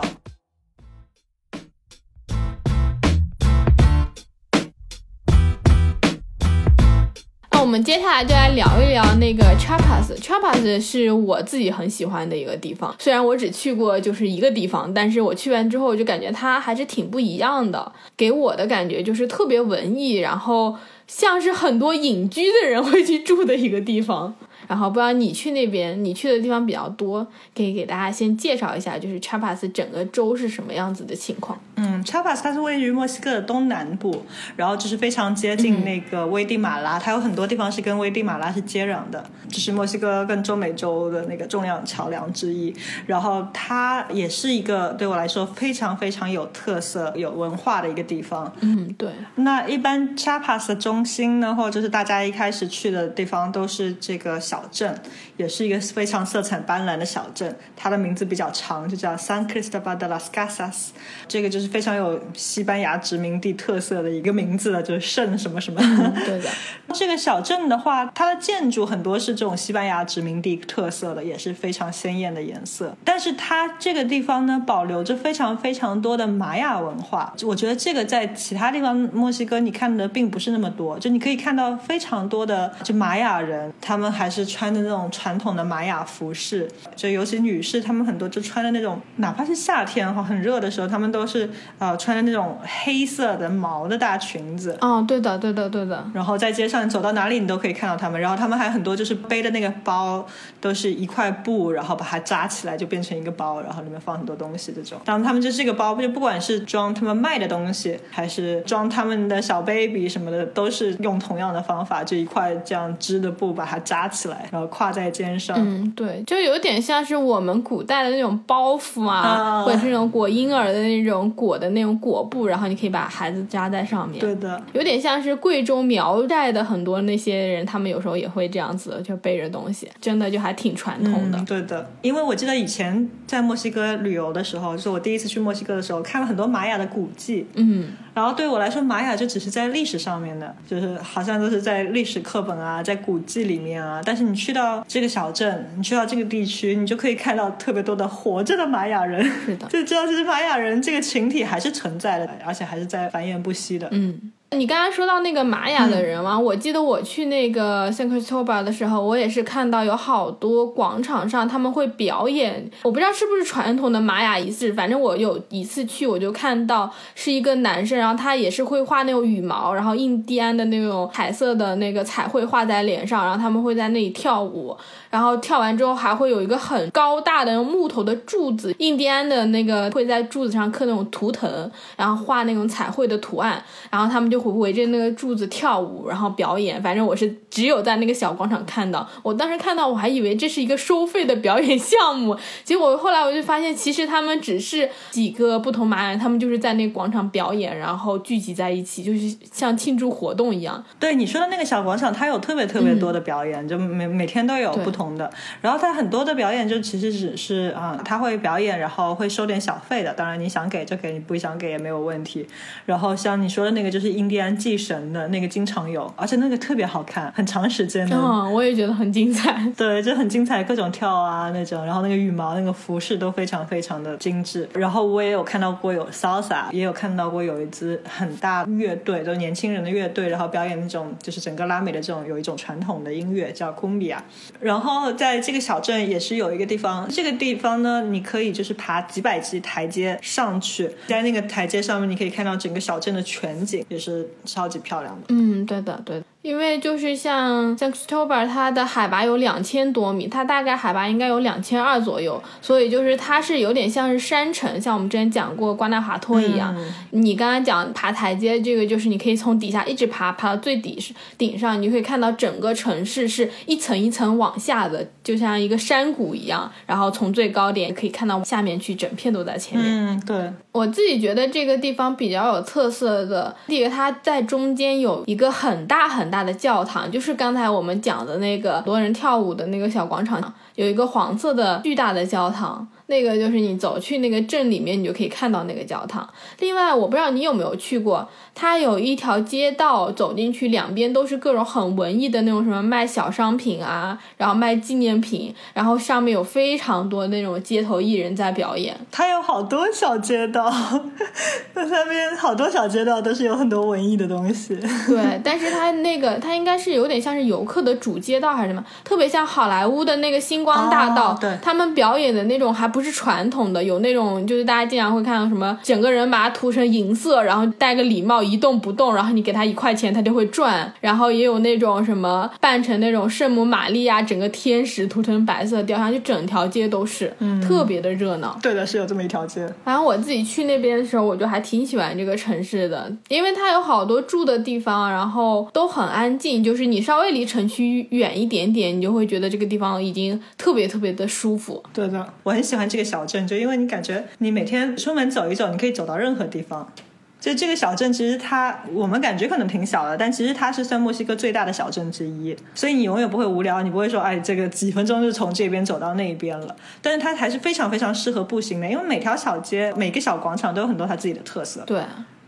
[7.73, 10.15] 我们接下来就来聊一聊那个 Chapas。
[10.21, 20.75] Chapas 是我自己很喜欢的一个地方，虽然我只去过就是一个地方，但是我去完之后就感觉它还是挺不一样的，给我的感觉就是特别文艺，然后
[21.07, 24.36] 像是很多隐居的人会去住的一个地方。
[24.73, 27.23] 然后不知道你去那边，你去的地方比较多，
[27.55, 31.59] 可以给大家先介绍一下，就是 Chapas 整个州是什么样子的情况。
[31.75, 42.75] 嗯 c h a p a s 它是位于墨西哥的东南部，然后就是非常接近那个危地马拉，它有很多地方是跟危地马拉是接壤的，这是墨西哥跟中美洲的那个重要桥梁之一。
[43.05, 48.51] 然后它也是一个对我来说非常非常有特色、有文化的一个地方。
[48.62, 54.95] 嗯，对，那一般 Chiapas 的中心呢，或者就是大家一开始去的地方，都是这个小镇，
[55.38, 57.56] 也是一个非常色彩斑斓的小镇。
[57.76, 60.89] 它的名字比较长，就叫 San Cristobal de las Casas。
[61.28, 65.82] 这个就是非常有西班牙殖民地特色的一个名字了，就是圣什么什么。
[65.84, 66.49] 嗯，对的，
[66.93, 72.95] 这个小镇的话，它的建筑很多是这种西班牙殖民地特色的，也是非常鲜艳的颜色。
[73.04, 77.34] 但是它这个地方呢，保留着非常非常多的玛雅文化。
[77.43, 94.77] 我觉得这个在其他地方墨西哥你看的并不是那么多，就你可以看到非常多的就玛雅人，他们还是穿的那种传统的玛雅服饰，就尤其女士，她们很多就穿的那种，哪怕是夏天哈很热的时候，她们都是呃穿的那种黑色的毛的大裙子。
[94.82, 100.25] 哦，对的，对的，对的，然后在街上走到哪里你都可以看到她们，然后她们还很多就是背的那个包
[100.60, 104.99] 都是一块布，然后把它扎起来就变成一个包，然后里面放很多东西这种。
[105.06, 115.55] 然后他们就这个包就不管是装他们卖的东西，还是装他们的小 baby 什么的，都是用同样的方法，就一块这样织的布把它扎起来，然后挎在肩上。
[115.59, 124.19] 嗯，对，就有点像是我们古代的那种包袱啊，啊或者是那种裹婴儿的那种裹的那种裹布，然后你可以把孩子扎在上面。
[124.19, 131.37] 对的，有点像是贵州苗寨的很多那些人，他们有时候也会这样子，就背着东西，真的就还挺传统的。
[131.37, 137.45] 嗯，对的，因为我记得以前在墨西哥旅游的时候，就是我第一次去墨西哥的时候，看了很多玛雅的古迹。
[137.55, 144.01] 嗯，然后对我来说，玛雅就只是在历史上面的，就是好像都是在历史课本啊，在古迹里面啊。
[144.05, 153.88] 但是你去到这个小镇，你去到这个地区，你就可以看到特别多的活着的玛雅人，是的， 就知道其实玛雅人这个群体还是存在的，而且还是在繁衍不息的。
[153.91, 154.31] 嗯。
[154.53, 174.75] 你刚刚说到那个玛雅的人嘛，我记得我去那个 San Cristobal 的时候，我也是看到有好多广场上他们会表演，我不知道是不是传统的玛雅仪式，反正我有一次去我就看到是一个男生，然后他也是会画那种羽毛，然后印第安的那种彩色的那个彩绘画在脸上，然后他们会在那里跳舞，
[175.13, 184.63] 然后跳完之后还会有一个很高大的木头的柱子，印第安的那个会在柱子上刻那种图腾，然后画那种彩绘的图案，然后他们就会。
[184.63, 186.82] 围着那个柱子跳舞，然后表演。
[186.82, 200.82] 反正我是只有在那个小广场看到，我当时看到我还以为这是一个收费的表演项目，结果后来我就发现，其实他们只是几个不同马人，他们就是在那个广场表演，然后聚集在一起，就是像庆祝活动一样。
[200.99, 205.29] 对你说的那个小广场，它有特别特别多的表演，就每每天都有不同的。
[205.61, 210.13] 然后他很多的表演就其实只是啊，他会表演，然后会收点小费的。
[210.13, 212.47] 当然你想给就给，你不想给也没有问题。
[212.85, 218.15] 然后像你说的那个，就是印第安祭神的那个，经常有，而且那个特别好看，很长时间的。
[218.15, 219.65] 嗯， 我也觉得很精彩。
[219.75, 224.67] 对，就很精彩，各种跳啊那种，然后那个羽毛、那个服饰都非常非常的精致。
[224.73, 234.17] 然后我也有看到过有 salsa，也有看到过有一支很大乐队，都年轻人的乐队，然后表演那种就是整个拉美的这种有一种传统的音乐叫 cumbia。
[234.59, 245.25] 然后后在这个小镇也是有一个地方，这个地方呢，你可以就是爬几百级台阶上去，在那个台阶上面你可以看到整个小镇的全景，也是超级漂亮的。
[245.29, 246.25] 嗯，对的，对的。
[246.43, 256.75] 因为就是像像 s t o b e r 它的海拔有两千多米，它大概海拔应该有两千二左右，所以就是它是有点像是山城，像我们之前讲过瓜纳华托一样。
[257.12, 266.69] 你刚刚讲爬台阶，这个就是你可以从底下一直爬，爬到最底是顶上，你就可以看到整个城市是一层一层往下的，就像一个山谷一样。
[266.86, 270.08] 然后从最高点可以看到下面去，整片都在前面。
[270.10, 276.32] 嗯，对我自己觉得这个地方比较有特色的，第一个它在中间有一个很大很。
[276.33, 280.41] 大的教堂就是刚才我们讲的那个多人跳舞的那个小广场，
[280.73, 282.87] 有一个黄色的巨大的教堂。
[283.13, 286.28] 那个就是你走去那个镇里面，你就可以看到那个教堂。
[286.58, 298.95] 另外，我不知道你有没有去过，它有一条街道，走进去两边都是各种很文艺的那种什么卖小商品啊，然后卖纪念品，然后上面有非常多那种街头艺人在表演。
[299.12, 300.73] 它有好多小街道，
[301.76, 304.76] 那上面好多小街道都是有很多文艺的东西。
[305.08, 312.93] 对，但是它那个它应该是有点像是游客的主街道还是什么，特别像好莱坞的那个星光大道，对，他们表演的那种还。
[312.93, 320.91] 不是传统的，有那种就是大家经常会看到什么，整个人把它涂成银色，然后戴个礼帽一动不动，然后你给他一块钱，他就会转。
[321.01, 328.57] 然后也有那种什么扮成那种圣母玛利亚，整个天使涂成白色雕像，就整条街都是，特别的热闹。
[328.61, 329.67] 对的，是有这么一条街。
[329.83, 336.63] 反正我自己去那边的时候，我就还挺喜欢这个城市的，因为它有好多住的地方，然后都很安静。
[336.63, 341.83] 就是你稍微离城区远一点点，你就会觉得这个地方已经特别特别的舒服。
[341.93, 342.82] 对的，我很喜欢。
[342.87, 346.91] 这个小镇，就因为你感觉你每天出门走一走，你可以走到任何地方。
[347.39, 352.55] 就这个小镇，其实它我们感觉可能挺小的，但其实它是算墨西哥最大的小镇之一。
[352.73, 356.73] 所以你永远不会无聊，你不会说哎，这个几分钟就从这边走到那边了。
[357.01, 361.83] 但是它还是非常非常适合步行的，因为每条小街、每个小广场都有很多它自己的特色。
[361.85, 362.01] 对。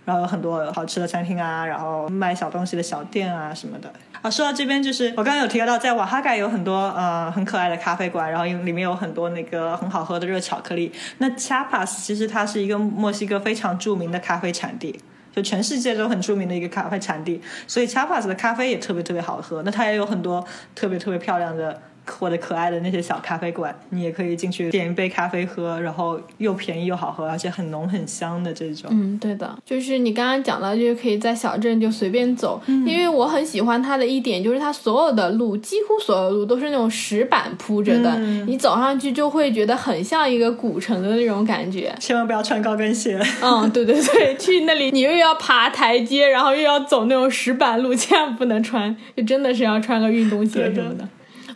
[0.05, 3.91] 然后有很多好吃的餐厅啊，然后卖小东西的小店啊什么的。
[4.21, 10.91] 啊，说到这边，就是我刚刚有提到，在瓦哈盖有很多呃很可爱的咖啡馆，然后里面有很多那个很好喝的热巧克力。
[11.17, 14.99] 那 Chapas 其实它是一个墨西哥非常著名的咖啡产地，
[15.35, 19.63] 就全世界都很著名的一个咖啡产地，所以 Chapas 的咖啡也特别特别好喝。
[19.63, 21.81] 那它也有很多特别特别漂亮的。
[22.05, 28.89] 或者可爱的那些小咖啡馆，你也可以进去点一杯咖啡喝，然后又便宜又好喝，而且很浓很香的这种。
[28.91, 41.93] 嗯，对的，就是你刚刚讲到，就是可以在小镇就随便走，嗯因为我很喜欢它的一点就是它所有的路，几乎所有路都是那种石板铺着的，你走上去就会觉得很像一个古城的那种感觉。
[41.99, 43.19] 千万不要穿高跟鞋。
[43.41, 51.07] 嗯，对对对，去那里你又要爬台阶，然后又要走那种石板路，千万不能穿，就真的是要穿个运动鞋什么的。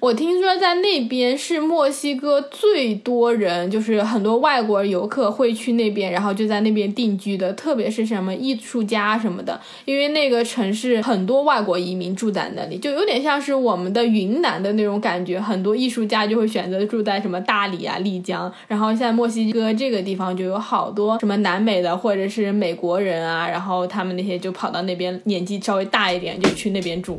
[0.01, 27.17] 我听说在那边是墨西哥最多人，就是很多外国游客会去那边，然后就在那边定居的，特别是什么艺术家什么的，因为那个城市很多外国移民住在那里，就有点像是我们的云南的那种感觉，很多艺术家就会选择住在什么大理啊、丽江，然后像墨西哥这个地方就有好多什么南美的或者是美国人啊，然后他们那些就跑到那边，年纪稍微大一点就去那边住。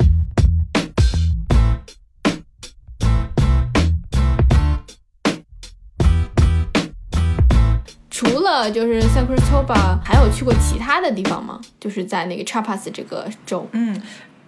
[8.21, 11.59] 除了就是 San Cristobal，还有去过其他的地方吗？
[11.81, 13.67] 就是在那个 Chiapas 这个州。
[13.73, 14.03] 嗯。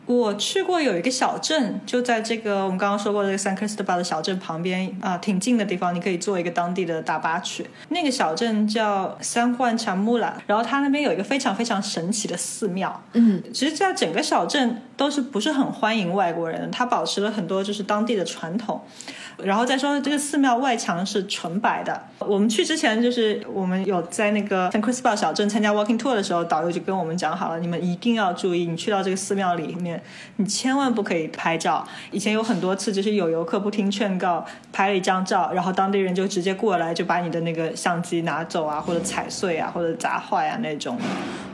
[0.04, 7.64] 我去过有一个小镇，就在这个我们刚刚说过这个 San Cristobal 的小镇旁边啊、挺近的地方，你可以坐一个当地的大巴去。
[7.88, 13.00] 那个小镇叫 San Juan Chamula，然后它那边有一个非常非常神奇的寺庙。
[13.12, 18.82] 嗯，其实，在整个小镇都是不是很欢迎外国人的，它保持了很多就是当地的传统。
[19.44, 22.00] 然后再说这个寺庙外墙是纯白的。
[22.18, 30.02] 我们去之前，就是我们有在那个 San Cristobal 小镇参加 walking tour 的时候，导游就跟我们讲好了，你们一定要注意，你去到这个寺庙里面，
[30.36, 31.86] 你千万不可以拍照。
[32.10, 40.98] 以前有很多次，就是有游客不听劝告，拍了一张照，然后当地人就直接过来就把你的那个相机拿走啊，或者踩碎啊，或者砸坏啊那种。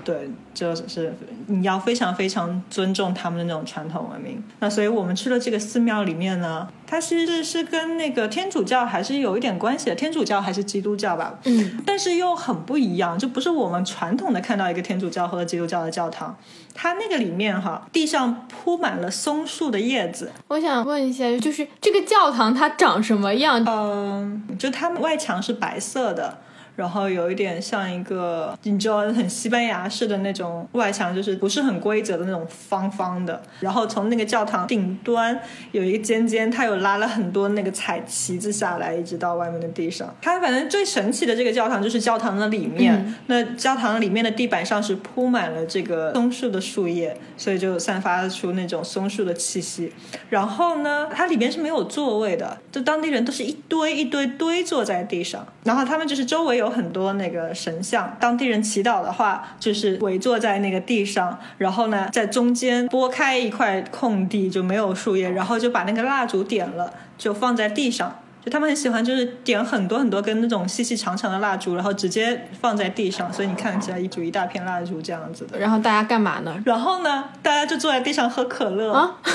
[0.09, 1.15] 对，就是
[1.49, 4.43] 你要非常非常尊重他们的那种传统文明。
[4.59, 16.35] 那所以我们去了这个寺庙里面呢，它其实是跟那个天主教还是有一点关系的，天主教还是基督教吧，嗯，但是又很不一样，就不是我们传统的看到一个天主教或者基督教的教堂，
[16.73, 23.63] 它那个里面哈，地上铺满了松树的叶子，我想问一下，就是这个教堂它长什么样？
[23.67, 26.39] 嗯，就它们外墙是白色的。
[26.79, 33.43] 然后有一点像一个，你知道很西班牙式的那种外墙，就是不是很规则的那种方方的。
[33.59, 35.37] 然后从那个教堂顶端
[35.73, 40.15] 有一个尖尖，它有拉了很多那个彩旗子下来，一直到外面的地上。
[40.23, 49.93] 它反正最神奇的这个教堂就是教堂的里面，嗯那教堂里面的地板上是铺满了这个松树的树叶，所以就散发出那种松树的气息。
[50.31, 68.21] 然后呢，它里边是没有座位的，就当地人都是一堆一堆堆坐在地上，然后他们就是周围有很多那个神像，当地人祈祷的话就是围坐在那个地上，然后呢在中间拨开一块空地就没有树叶，然后就把那个蜡烛点了，就放在地上。
[68.45, 75.59] 就他们很喜欢，就是点很多很多根那种细细长长的蜡烛，然后直接放在地上，所以你看起来一组一大片蜡烛这样子的。
[75.59, 76.57] 然后大家干嘛呢？
[76.65, 78.93] 然后呢，大家就坐在地上喝可乐。
[78.93, 79.31] 啊， 这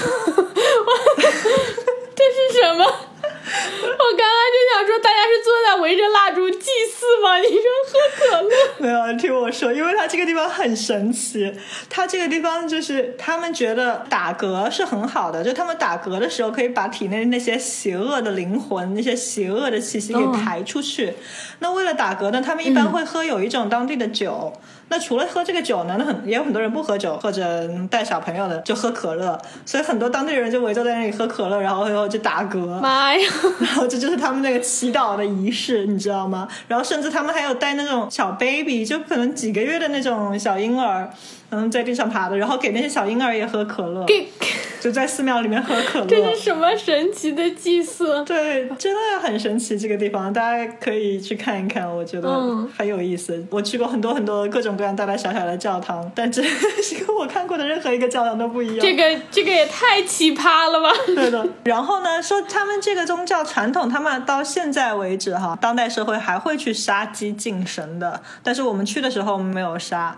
[2.23, 2.85] 是什么？
[2.85, 7.02] 我刚刚就想说，大家是坐在围着蜡烛祭祀？
[8.83, 11.49] 没有，你听我说，因为它这个地方很神奇。
[11.89, 21.13] 它这个地方就是他们觉得打嗝是很好的，就他们打嗝的时候可以把体内那些邪恶的灵魂、那些邪恶的气息给排出去。
[21.59, 24.51] 那为了打嗝呢，他们一般会喝有一种当地的酒。
[24.93, 29.35] 那除了喝这个酒呢，那很也有很多人不喝酒或者带小朋友的就喝可乐，
[29.65, 32.79] 所以很多当地人就围坐在那里喝可乐，然后然后就打嗝。
[32.79, 33.27] 妈呀！
[33.59, 36.47] 然后这就是他们那个祈祷的仪式，你知道吗？
[36.67, 41.09] 然后甚至他们还有带那种小 baby，就可能几个月的那种小婴儿，
[41.53, 44.27] 嗯，在地上爬的，然后给那些小婴儿也喝可乐，给
[44.81, 46.05] 就在寺庙里面喝可乐。
[46.07, 48.23] 这是什么神奇的祭祀？
[48.25, 53.45] 对，真的很神奇这个地方，大家可以去看一看，我觉得嗯很有意思。
[53.51, 56.41] 我去过很多很多各种各样大大小小的教堂，但这
[56.81, 58.79] 是跟我看过的任何一个教堂都不一样。
[58.79, 60.91] 这个这个也太奇葩了吧！
[61.05, 61.47] 对的。
[61.65, 70.17] 然后呢，说他们这个宗教传统，他们到现在为止哈，当代社会还会去杀鸡敬神的，但是我们去的时候没有杀。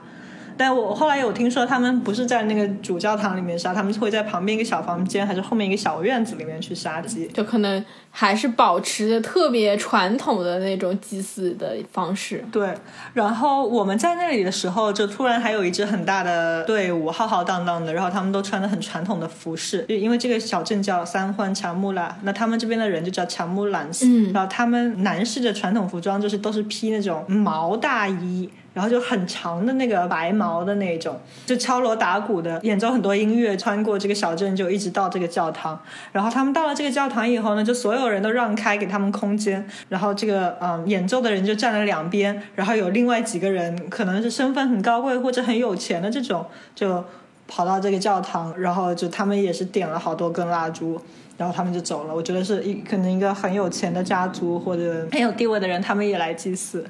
[0.58, 7.28] 但我后来有听说，他们不是在那个主教堂里面杀，他们会在旁边一个小房间，还是后面一个小院子里面去杀鸡。
[7.28, 7.84] 就可能
[8.18, 12.42] 还是保持着特别传统的那种祭祀的方式。
[12.50, 12.74] 对，
[13.14, 28.50] 然后我们在那里的时候，就突然还有一支很大的队伍，浩浩荡荡的，然后他们都穿的很传统的服饰，就因为这个小镇叫三欢查木拉，那他们这边的人就叫乔木兰斯，嗯然后他们男士的传统服装就是都是披那种毛大衣。
[28.76, 35.80] 然后就很长的那个白毛的那种，就敲锣打鼓的，演奏很多音乐，穿过这个小镇，就一直到这个教堂。
[36.12, 46.46] 然后他们到了这个教堂以后呢，就所有所有人都让开给他们空间，然后这个嗯演奏的人就站了两边，然后有另外几个人可能是身份很高贵或者很有钱的这种，
[46.76, 47.04] 就
[47.48, 51.02] 跑到这个教堂，然后就他们也是点了好多根蜡烛。
[51.36, 52.14] 然后他们就走了。
[52.14, 56.86] 我觉得是一可能一个很有钱的家族或者很有地位的人，他们也来祭祀，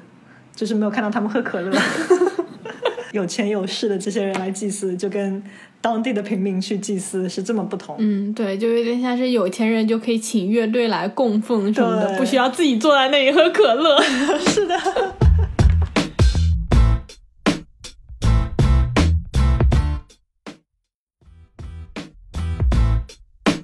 [0.54, 1.74] 就是没有看到他们喝可乐。
[3.12, 5.42] 有钱有势的这些人来祭祀，就跟
[5.86, 7.94] 当地的平民去祭祀是这么不同。
[8.00, 14.02] 嗯，对，就有点像是有钱人就可以请乐队来供奉什么的，不需要自己坐在那里喝可乐。
[14.48, 14.76] 是的。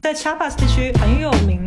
[0.01, 1.67] 在 Chiapas 地区很有名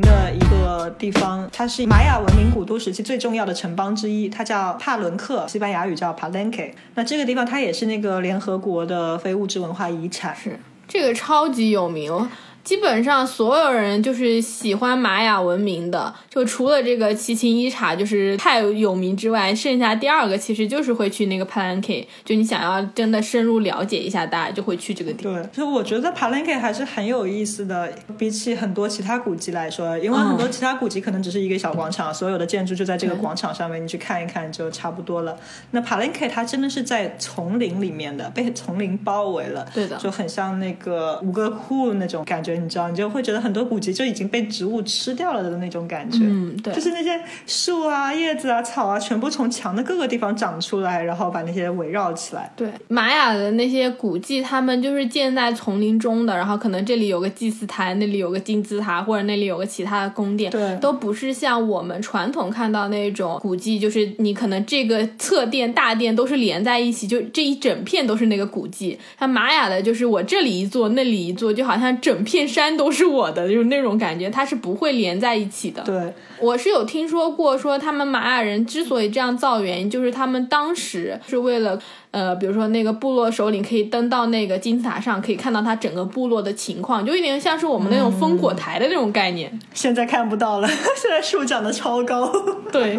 [0.76, 6.72] 呃地方，它是玛雅文明古都时期最重要的城邦之一，它叫帕伦克，西班牙语叫 Palenque。
[6.96, 10.36] 那这个地方它也是那个联合国的非物质文化遗产。
[10.36, 12.30] 是这个超级有名。
[12.66, 22.04] 基本上所有人就是喜欢玛雅文明的，就除了这个奇琴伊察就是太有名之外，剩下第二个其实就是会去那个 Palenque。
[22.24, 25.34] 就你想要真的深入了解一下，大家就会去这个地方。
[25.36, 35.38] 对，就我觉得 Palenque 还是很有意思的，比起很多其他古迹来说，因为很多其他古迹可能只是一个小广场，所有的建筑就在这个广场上面，你去看一看就差不多了。
[35.70, 46.20] 那 Palenque 它真的是在丛林里面的，被丛林包围了，对的，就很像那个吴哥窟那种感觉，你知道，你就会觉得很多古迹就已经被植物吃掉了的那种感觉。
[46.22, 52.52] 嗯，对，就是那些树啊、叶子啊、草啊，全部从墙的各个地方长出来，然后把那些围绕起来。
[52.56, 68.98] 对，玛雅的那些古迹，他们就是建在丛林中的，然后可能这里有个祭祀台，那里有个金字塔，或者那里有个其他的宫殿，对，都不是像我们传统看到那种古迹，就是你可能这个侧殿、大殿都是连在一起，就这一整片都是那个古迹。
[69.20, 75.82] 像玛雅的，就是我这里一座，那里一座，就好像整片山都是我的，就是那种感觉，它是不会连在一起的。
[75.84, 81.80] 对，我是有听说过，说他们玛雅人之所以这样造，原因就是他们当时是为了。
[82.16, 89.52] 呃，比如说那个部落首领可以登到那个金字塔上，可以看到他整个部落的情况，就有点像是我们那种烽火台的那种概念。
[89.74, 92.32] 现在看不到了， 现在树长得超高。
[92.72, 92.98] 对，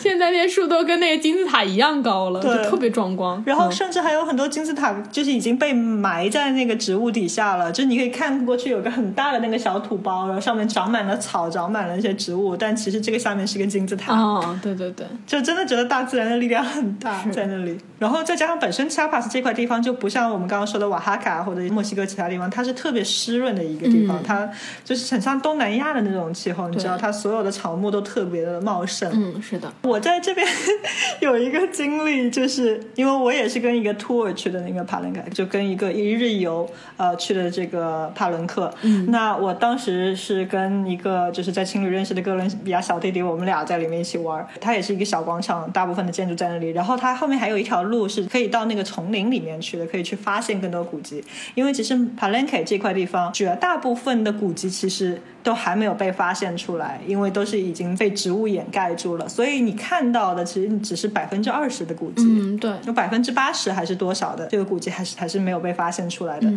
[0.00, 3.40] 现在那些树都跟那个金字塔一样高了，就特别壮观。
[3.46, 14.12] 然后甚至还有很多金字塔就是已经被埋在那个植物底下了，就你可以看过去有个很大的那个小土包，然后上面长满了草，长满了一些植物，但其实这个下面是个金字塔。
[14.12, 17.78] 哦，对对对，就真的觉得大自然的力量很大在那里。
[17.98, 24.48] 然后再加上本身 Chiapas 这块地方就不像我们刚刚说的瓦哈卡或者墨西哥其他地方，它是特别湿润的一个地方，它
[24.84, 29.10] 就是很像东南亚的那种气候，你知道，它所有的草木都特别的茂盛。
[29.14, 29.72] 嗯，是的。
[29.82, 30.46] 我在这边
[31.20, 38.72] 有一个经历，就是因为我也是跟一个 tour 去的那个帕伦克，就跟一个一日游呃去的这个帕伦克。
[38.82, 44.46] 嗯，那我当时是跟一个就是在青旅认识的哥伦比亚小弟弟，我们俩在里面一起玩。
[44.60, 51.24] 它也是一个小广场，大部分的建筑在那里，然后它后面还有一条路是可以到那个丛林里面去的，可以去发现更多古迹。
[51.54, 62.24] 因为其实 Palenque 这块地方绝大部分的古迹其实都还没有被发现出来，因为都是已经被植物掩盖住了，所以你看到的其实只是百分之二十的古迹。
[62.26, 66.52] 嗯，对，有百分之八十还是多少的这个古迹还是还是没有被发现出来的。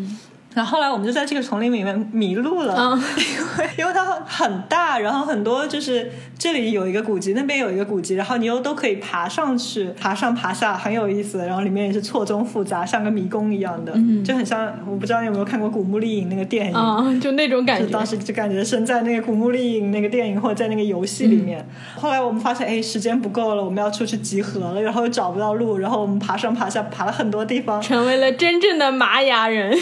[0.56, 3.24] 然后后来我们就在这个丛林里面迷路了，因
[3.58, 11.38] 为 因为它很大，然后很多就是这里有一个古迹，那边有一个古迹，然后你又都可以爬上去，爬上爬下很有意思。
[11.46, 13.94] 然后里面也是错综复杂，像个迷宫一样的，
[14.26, 17.88] 就很像我不知道你有没有看过《古墓丽影》那个电影，就那种感觉。
[17.92, 21.64] 当时就感觉身在那个《古墓丽影》那个电影或者在那个游戏里面。
[21.96, 29.78] 后来我们发现，哎，时间不够了，我们要出去集合了，然后又找不到路，然后我们爬上爬下，爬了很多地方，成为了真正的玛雅人。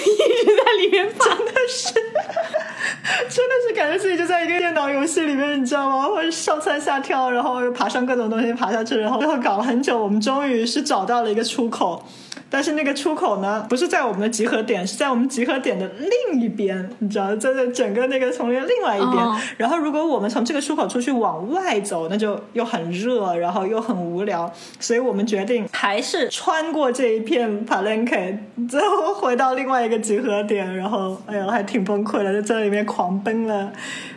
[0.57, 1.93] 在在里面真的是，
[3.29, 6.07] 真的是感觉自己就在一个电脑游戏里面，你知道吗？
[6.07, 12.03] 或者上蹿下跳，然后又爬上各种东西爬下去，然后最后搞了很久，我们终于是找到了一个出口。
[12.49, 15.89] 但是那个出口呢，不是在我们的集合点，是在我们集合点的
[16.31, 19.27] 另一边，你知道，在在整个那个丛林另外一边。
[19.57, 28.37] 然后如果我们从这个出口出去往外走，那就又很热，然后又很无聊，所以我们决定还是穿过这一片 Palenque，
[28.69, 30.75] 最后回到另外一个集合点。
[30.75, 33.71] 然后，哎呀，还挺崩溃的，在这里面狂奔了。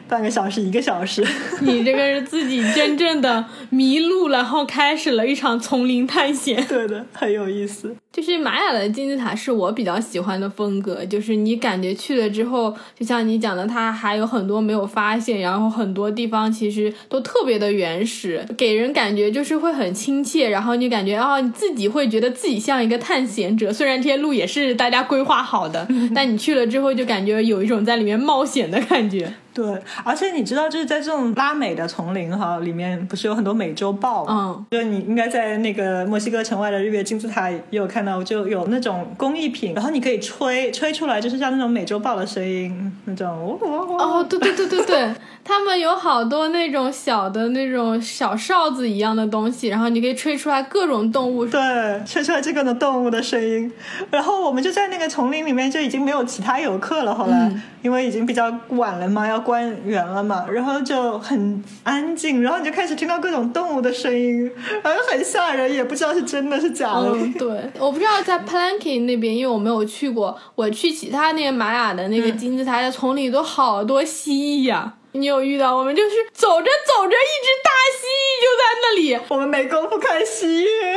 [0.08, 1.24] 半个小时，一个小时，
[1.60, 6.60] 你这个是自己真正的迷路，然后开始了一场丛林探险。
[6.66, 7.94] 对的，很有意思。
[8.12, 23.72] 就是玛雅的金字塔是我比较喜欢的风格，就是你感觉去了之后，就像你讲的，它还有很多没有发现，然后很多地方其实都特别的原始，给人感觉就是会很亲切，然后你感觉哦，你自己会觉得自己像一个探险者。
[23.72, 29.32] 虽然这些路也是大家规划好的， 但你去了之后就感觉有一种在里面冒险的感觉。
[29.52, 29.66] 对，
[30.04, 34.64] 而且你知道，就是在这种拉美的丛林哈里面，不是有很多美洲豹吗？
[34.70, 43.58] 嗯，就你应该在那个墨西哥城外的日月金字塔也有看到，就有那种工艺品，然后你可以吹，吹出来就是像那种美洲豹的声音，那种
[43.98, 45.10] 哦，对对对对对。
[45.42, 51.60] 他们有好多那种小的那种小哨子一样的东西，然后你可以吹出来各种动物，对，
[52.06, 53.72] 吹出来这个的动物的声音。
[54.10, 57.14] 然后我们就在那个丛林里面，就已经没有其他游客了。
[57.14, 57.50] 后来
[57.82, 64.48] 因为已经比较晚了嘛，要关园了嘛，然后就很安静，然后你就开始听到各种动物的声音，
[64.84, 67.10] 然后很吓人，也不知道是真的是假的。
[67.38, 67.48] 对，
[67.78, 74.94] 我不知道在 Palenque 那边，因为我没有去过，我去其他那个玛雅的那个金字塔，的丛林里都好多蜥蜴呀。
[75.12, 75.76] 你有遇到？
[75.76, 79.18] 我们就是走着走着，一只大蜥蜴就在那里。
[79.28, 80.96] 我们没工夫看夕月，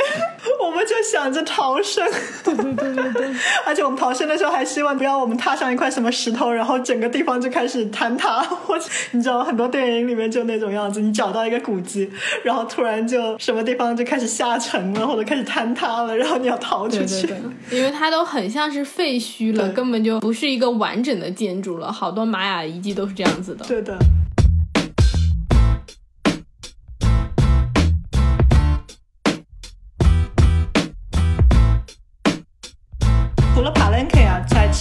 [0.64, 2.08] 我们就想着逃生。
[2.44, 3.36] 对对对对对。
[3.66, 8.42] 而且我们逃生的时候还希望不要我们踏上一块什么石头，然后整个地方就开始坍塌。
[8.42, 12.10] 或者你知道很多电影里面就那种样子，你找到一个古迹，
[12.44, 17.28] 然后突然就什么地方就开始下沉了，或者开始坍塌了，然后你要逃出去。
[17.28, 17.80] 对对对。
[17.80, 21.92] 因为它都很像是废墟了，根本就不是一个完整的建筑了。
[21.92, 23.66] 好多玛雅遗迹都是这样子的。
[23.66, 23.98] 对的。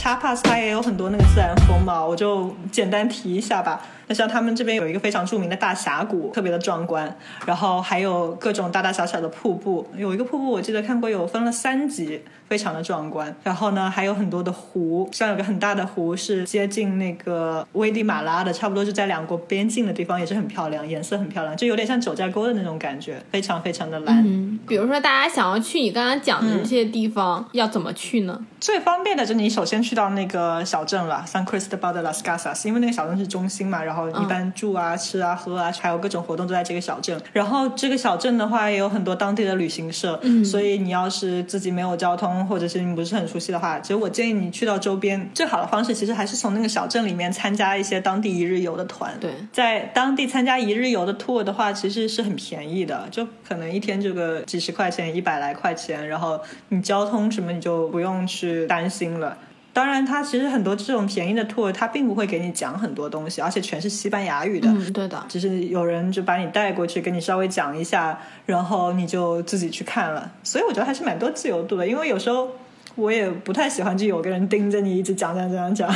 [0.03, 3.81] Chapas 它也有很多那个自然风貌，我就简单提一下吧。
[4.09, 9.87] 那像他们这边有一个非常著名的大峡谷，特别的壮观，然后还有各种大大小小的瀑布。
[9.97, 13.33] 有一个瀑布我记得看过，有分了三级，非常的壮观。
[13.45, 24.21] 然后呢，还有很多的湖，像有个很大的湖是接近那个危地马拉的，差不多是在两国边境的地方，也是很漂亮，颜色很漂亮，就有点像九寨沟的那种感觉，非常非常的蓝。
[24.27, 28.45] 嗯，比如说大家想要去你刚刚讲的这些地方，要怎么去呢？
[28.59, 37.21] 最方便的就是你首先去到那个小镇了，San Cristobal de las Casas，因为那个小镇是中心嘛，然后一般住啊、吃啊、喝啊，还有各种活动都在这个小镇。
[37.33, 49.13] 然后这个小镇的话，也有很多当地的旅行社，所以你要是自己没有交通，或者是你不是很熟悉的话，其实我建议你去到周边，最好的方式其实还是从那个小镇里面参加一些当地一日游的团。
[49.21, 59.37] 对，在当地参加一日游的 tour 的话，其实是很便宜的，就可能一天就个几十块钱、一百来块钱，然后你交通什么你就不用去担心了。
[59.73, 64.69] 当然，它其实很多这种便宜的 tour，它并不会给你讲很多东西，而且全是西班牙语的。
[64.69, 65.25] 嗯，对的。
[65.29, 70.31] 只是有人就把你带过去，跟你稍微讲一下，然后你就自己去看了。
[70.43, 72.51] 所以我觉得还是蛮多自由度的，因为有时候
[72.97, 75.91] 我也不太喜欢就有个人盯着你一直讲讲讲讲。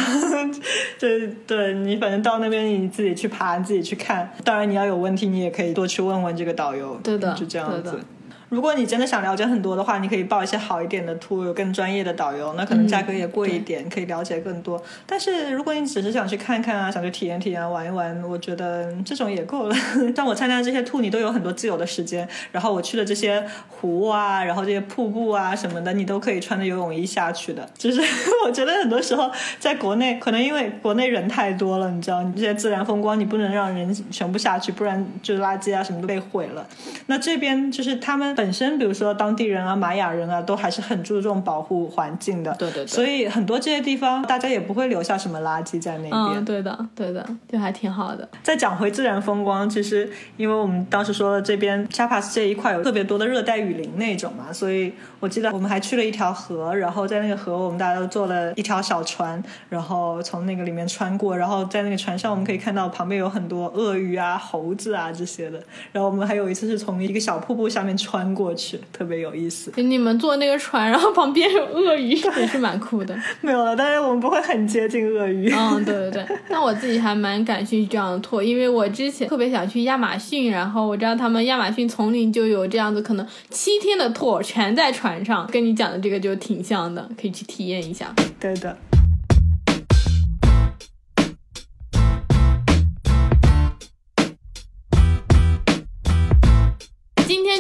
[0.99, 4.33] 对，对你反正到那边你自己去爬，自己去看。
[4.43, 6.99] 当然你要有问题，你也可以多去问问这个导游。
[7.05, 8.01] 对的，就这样子。
[8.49, 14.81] 如果你真的想了解很多的话，你可以报一些好一点的 tour，有更专业的导游，那可能价格也贵一点，可以了解更多。
[15.05, 19.77] 但是如果你只是想去看看啊，想去体验体验、玩一玩，我觉得这种也够了。
[20.15, 27.69] 但我参加这些 tour，你都有很多自由的时间，然后我去的这些湖啊，然后这些瀑布啊什么的，你都可以穿着游泳衣下去的。
[27.77, 28.01] 就是
[28.47, 29.29] 我觉得很多时候
[29.59, 36.65] 在国内，可能因为国内人太多了，你知道，你这些自然风光你不能让人全部下去，不然就垃圾啊什么都被毁了。
[37.07, 38.36] 那这边就是他们。
[38.37, 42.55] 本身，比如说当地人啊、玛雅人啊，都还是很注重保护环境的。
[42.59, 42.87] 对对对。
[42.87, 46.13] 所以很多这些地方，大家也不会留下什么垃圾在那边。
[46.13, 48.29] 嗯，对的，对的，就还挺好的。
[48.43, 65.61] 再讲回自然风光，其实因为我们当时说了，这边 Chapas 这一块有特别多的热带雨林那种嘛，所以我记得我们还去了一条河，然后在那个河，我们大家都坐了一条小船，然后从那个里面穿过，然后在那个船上，我们可以看到旁边有很多鳄鱼啊、猴子啊这些的。
[65.91, 68.27] 然后我们还有一次是从一个小瀑布下面穿。
[68.37, 73.17] 过去特别有意思，你们坐那个船，然后旁边有鳄鱼，也是蛮酷的。
[73.41, 75.51] 没有了，但是我们不会很接近鳄鱼。
[75.51, 76.39] 嗯，对对对。
[76.51, 88.15] 那我自己还蛮感兴趣这样的拓，因为我之前特别想去亚马逊，然后我知道他们亚马逊丛林就有这样子，可能七天的拓全在船上，跟你讲的这个就挺像的，可以去体验一下。
[88.39, 88.77] 对的。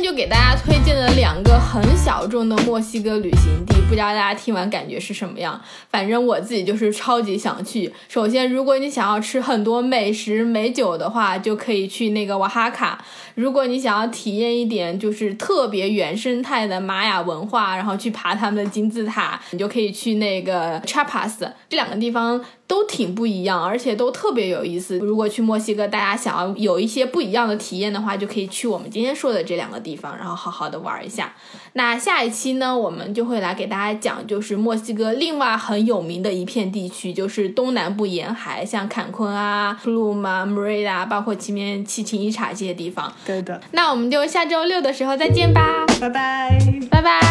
[0.06, 5.60] 就给大家推荐了两个很小众的墨西哥旅行地，不知道大家听完感觉是什么样？
[5.90, 7.92] 反正我自己就是超级想去。
[8.08, 12.96] 首先，如果你想要吃很多美食美酒的话，就可以去那个瓦哈卡；
[13.34, 21.50] 如果你想要体验一点就是特别原生态的玛雅文化，然后去爬他们的金字塔，你就可以去那个 Chapas。
[21.68, 22.40] 这两个地方。
[22.68, 24.98] 都挺不一样，而且都特别有意思。
[24.98, 31.32] 如果去墨西哥，大家想要有一些不一样的体验的话，就可以去我们今天说的这两个地，方，然后好好的玩一下。
[31.72, 43.12] 那下一期呢，我们就会来给大家讲，就是墨西哥另外很有名的一片地区，就是东南部沿海，像坎昆啊、普鲁马、梅瑞达，包括前面七情一茶这些地方。
[43.24, 43.60] 对的。
[43.72, 46.58] 那我们就下周六的时候再见吧，拜拜，
[46.90, 47.26] 拜拜。